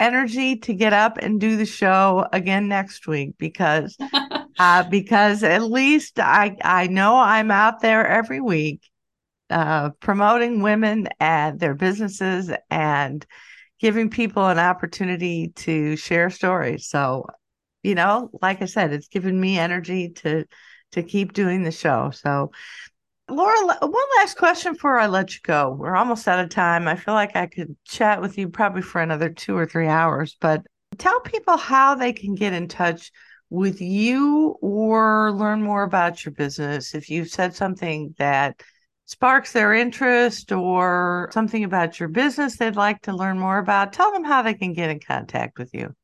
[0.00, 3.96] energy to get up and do the show again next week because
[4.58, 8.82] uh, because at least I I know I'm out there every week
[9.50, 13.24] uh, promoting women and their businesses and
[13.80, 16.88] giving people an opportunity to share stories.
[16.88, 17.26] So,
[17.82, 20.44] you know, like I said, it's given me energy to
[20.92, 22.10] to keep doing the show.
[22.10, 22.50] So
[23.30, 25.76] Laura, one last question before I let you go.
[25.78, 26.88] We're almost out of time.
[26.88, 30.36] I feel like I could chat with you probably for another two or three hours,
[30.40, 30.62] but
[30.96, 33.10] tell people how they can get in touch
[33.50, 36.94] with you or learn more about your business.
[36.94, 38.62] If you've said something that
[39.04, 44.12] sparks their interest or something about your business they'd like to learn more about, tell
[44.12, 45.94] them how they can get in contact with you.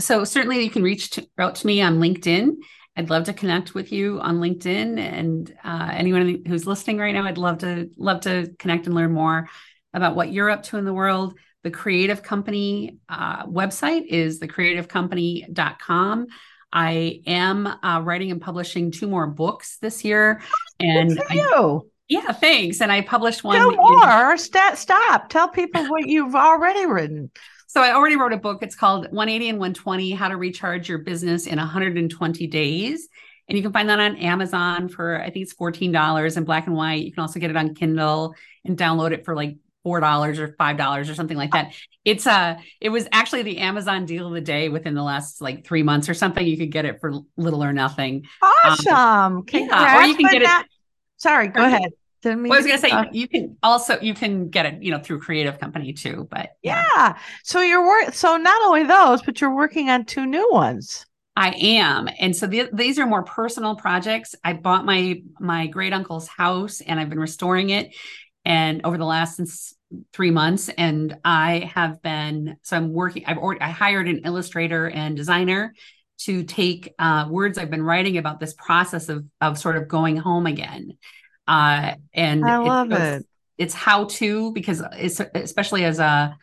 [0.00, 2.54] So, certainly, you can reach out to me on LinkedIn
[2.96, 7.24] I'd love to connect with you on LinkedIn and uh, anyone who's listening right now.
[7.24, 9.48] I'd love to love to connect and learn more
[9.94, 11.38] about what you're up to in the world.
[11.62, 16.26] The Creative Company uh, website is thecreativecompany.com.
[16.72, 20.42] I am uh, writing and publishing two more books this year,
[20.80, 21.90] and Good for you.
[22.08, 22.80] yeah, thanks.
[22.80, 23.58] And I published one.
[23.58, 24.32] No more.
[24.32, 24.38] In-.
[24.38, 25.28] Stop.
[25.28, 27.30] Tell people what you've already written.
[27.72, 28.62] So I already wrote a book.
[28.62, 33.08] It's called 180 and 120 How to Recharge Your Business in 120 Days.
[33.48, 36.76] And you can find that on Amazon for, I think it's $14 in black and
[36.76, 37.02] white.
[37.02, 38.34] You can also get it on Kindle
[38.66, 41.72] and download it for like four dollars or five dollars or something like that.
[42.04, 45.66] It's uh it was actually the Amazon deal of the day within the last like
[45.66, 46.46] three months or something.
[46.46, 48.26] You could get it for little or nothing.
[48.42, 48.94] Awesome.
[48.94, 50.66] Um, yeah, or you can get that.
[50.66, 50.72] it.
[51.16, 51.90] Sorry, go ahead.
[52.22, 54.92] Didn't well, I was going to say you can also you can get it, you
[54.92, 56.28] know, through Creative Company too.
[56.30, 57.18] But yeah, yeah.
[57.42, 58.14] so you're work.
[58.14, 61.04] So not only those, but you're working on two new ones.
[61.34, 64.34] I am, and so the, these are more personal projects.
[64.44, 67.96] I bought my my great uncle's house, and I've been restoring it,
[68.44, 69.74] and over the last since
[70.12, 73.24] three months, and I have been so I'm working.
[73.26, 75.74] I've already I hired an illustrator and designer
[76.18, 80.16] to take uh, words I've been writing about this process of of sort of going
[80.18, 80.98] home again
[81.46, 83.26] uh, and I love it, it.
[83.58, 86.36] It's how to because it's especially as a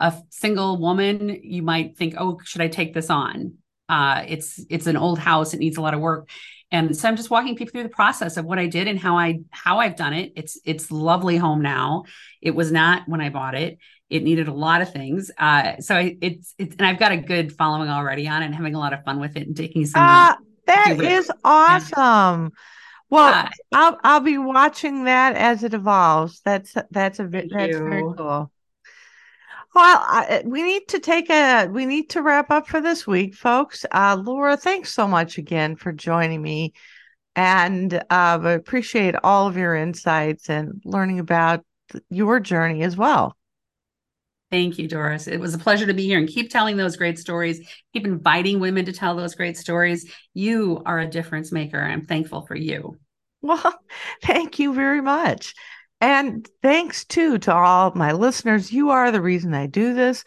[0.00, 3.54] a single woman, you might think, oh, should I take this on?
[3.88, 6.28] Uh, it's it's an old house; it needs a lot of work,
[6.70, 9.16] and so I'm just walking people through the process of what I did and how
[9.18, 10.32] I how I've done it.
[10.36, 12.04] It's it's lovely home now.
[12.40, 13.78] It was not when I bought it.
[14.08, 15.30] It needed a lot of things.
[15.36, 18.54] Uh, so I, it's it's and I've got a good following already on it and
[18.54, 20.02] having a lot of fun with it and taking some.
[20.02, 20.34] Uh,
[20.66, 22.52] that is awesome.
[22.52, 22.58] Yeah.
[23.10, 26.40] Well, uh, I'll I'll be watching that as it evolves.
[26.44, 27.78] That's that's a that's you.
[27.78, 28.50] very cool.
[29.74, 33.34] Well, I, we need to take a we need to wrap up for this week,
[33.34, 33.84] folks.
[33.90, 36.72] Uh, Laura, thanks so much again for joining me,
[37.34, 41.64] and uh, I appreciate all of your insights and learning about
[42.08, 43.36] your journey as well.
[44.50, 45.26] Thank you, Doris.
[45.26, 47.66] It was a pleasure to be here and keep telling those great stories.
[47.92, 50.12] Keep inviting women to tell those great stories.
[50.32, 51.80] You are a difference maker.
[51.80, 52.98] I'm thankful for you.
[53.42, 53.78] Well,
[54.22, 55.54] thank you very much.
[56.00, 58.72] And thanks too to all my listeners.
[58.72, 60.24] You are the reason I do this.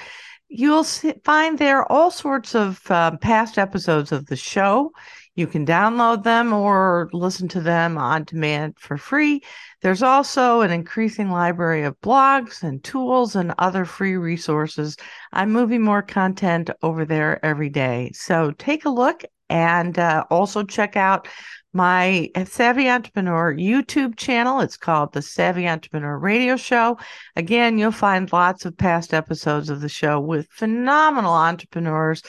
[0.50, 4.92] You'll see, find there all sorts of uh, past episodes of the show.
[5.36, 9.42] You can download them or listen to them on demand for free.
[9.82, 14.96] There's also an increasing library of blogs and tools and other free resources.
[15.32, 18.12] I'm moving more content over there every day.
[18.14, 21.28] So take a look and uh, also check out
[21.74, 24.62] my Savvy Entrepreneur YouTube channel.
[24.62, 26.98] It's called the Savvy Entrepreneur Radio Show.
[27.36, 32.22] Again, you'll find lots of past episodes of the show with phenomenal entrepreneurs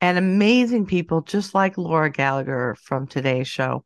[0.00, 3.84] and amazing people just like Laura Gallagher from today's show.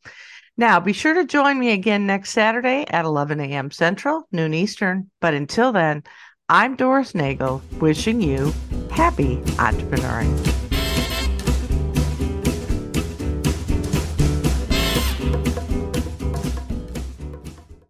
[0.56, 3.70] Now, be sure to join me again next Saturday at 11 a.m.
[3.70, 5.10] Central, noon Eastern.
[5.20, 6.04] But until then,
[6.48, 8.52] I'm Doris Nagel, wishing you
[8.90, 10.63] happy entrepreneuring.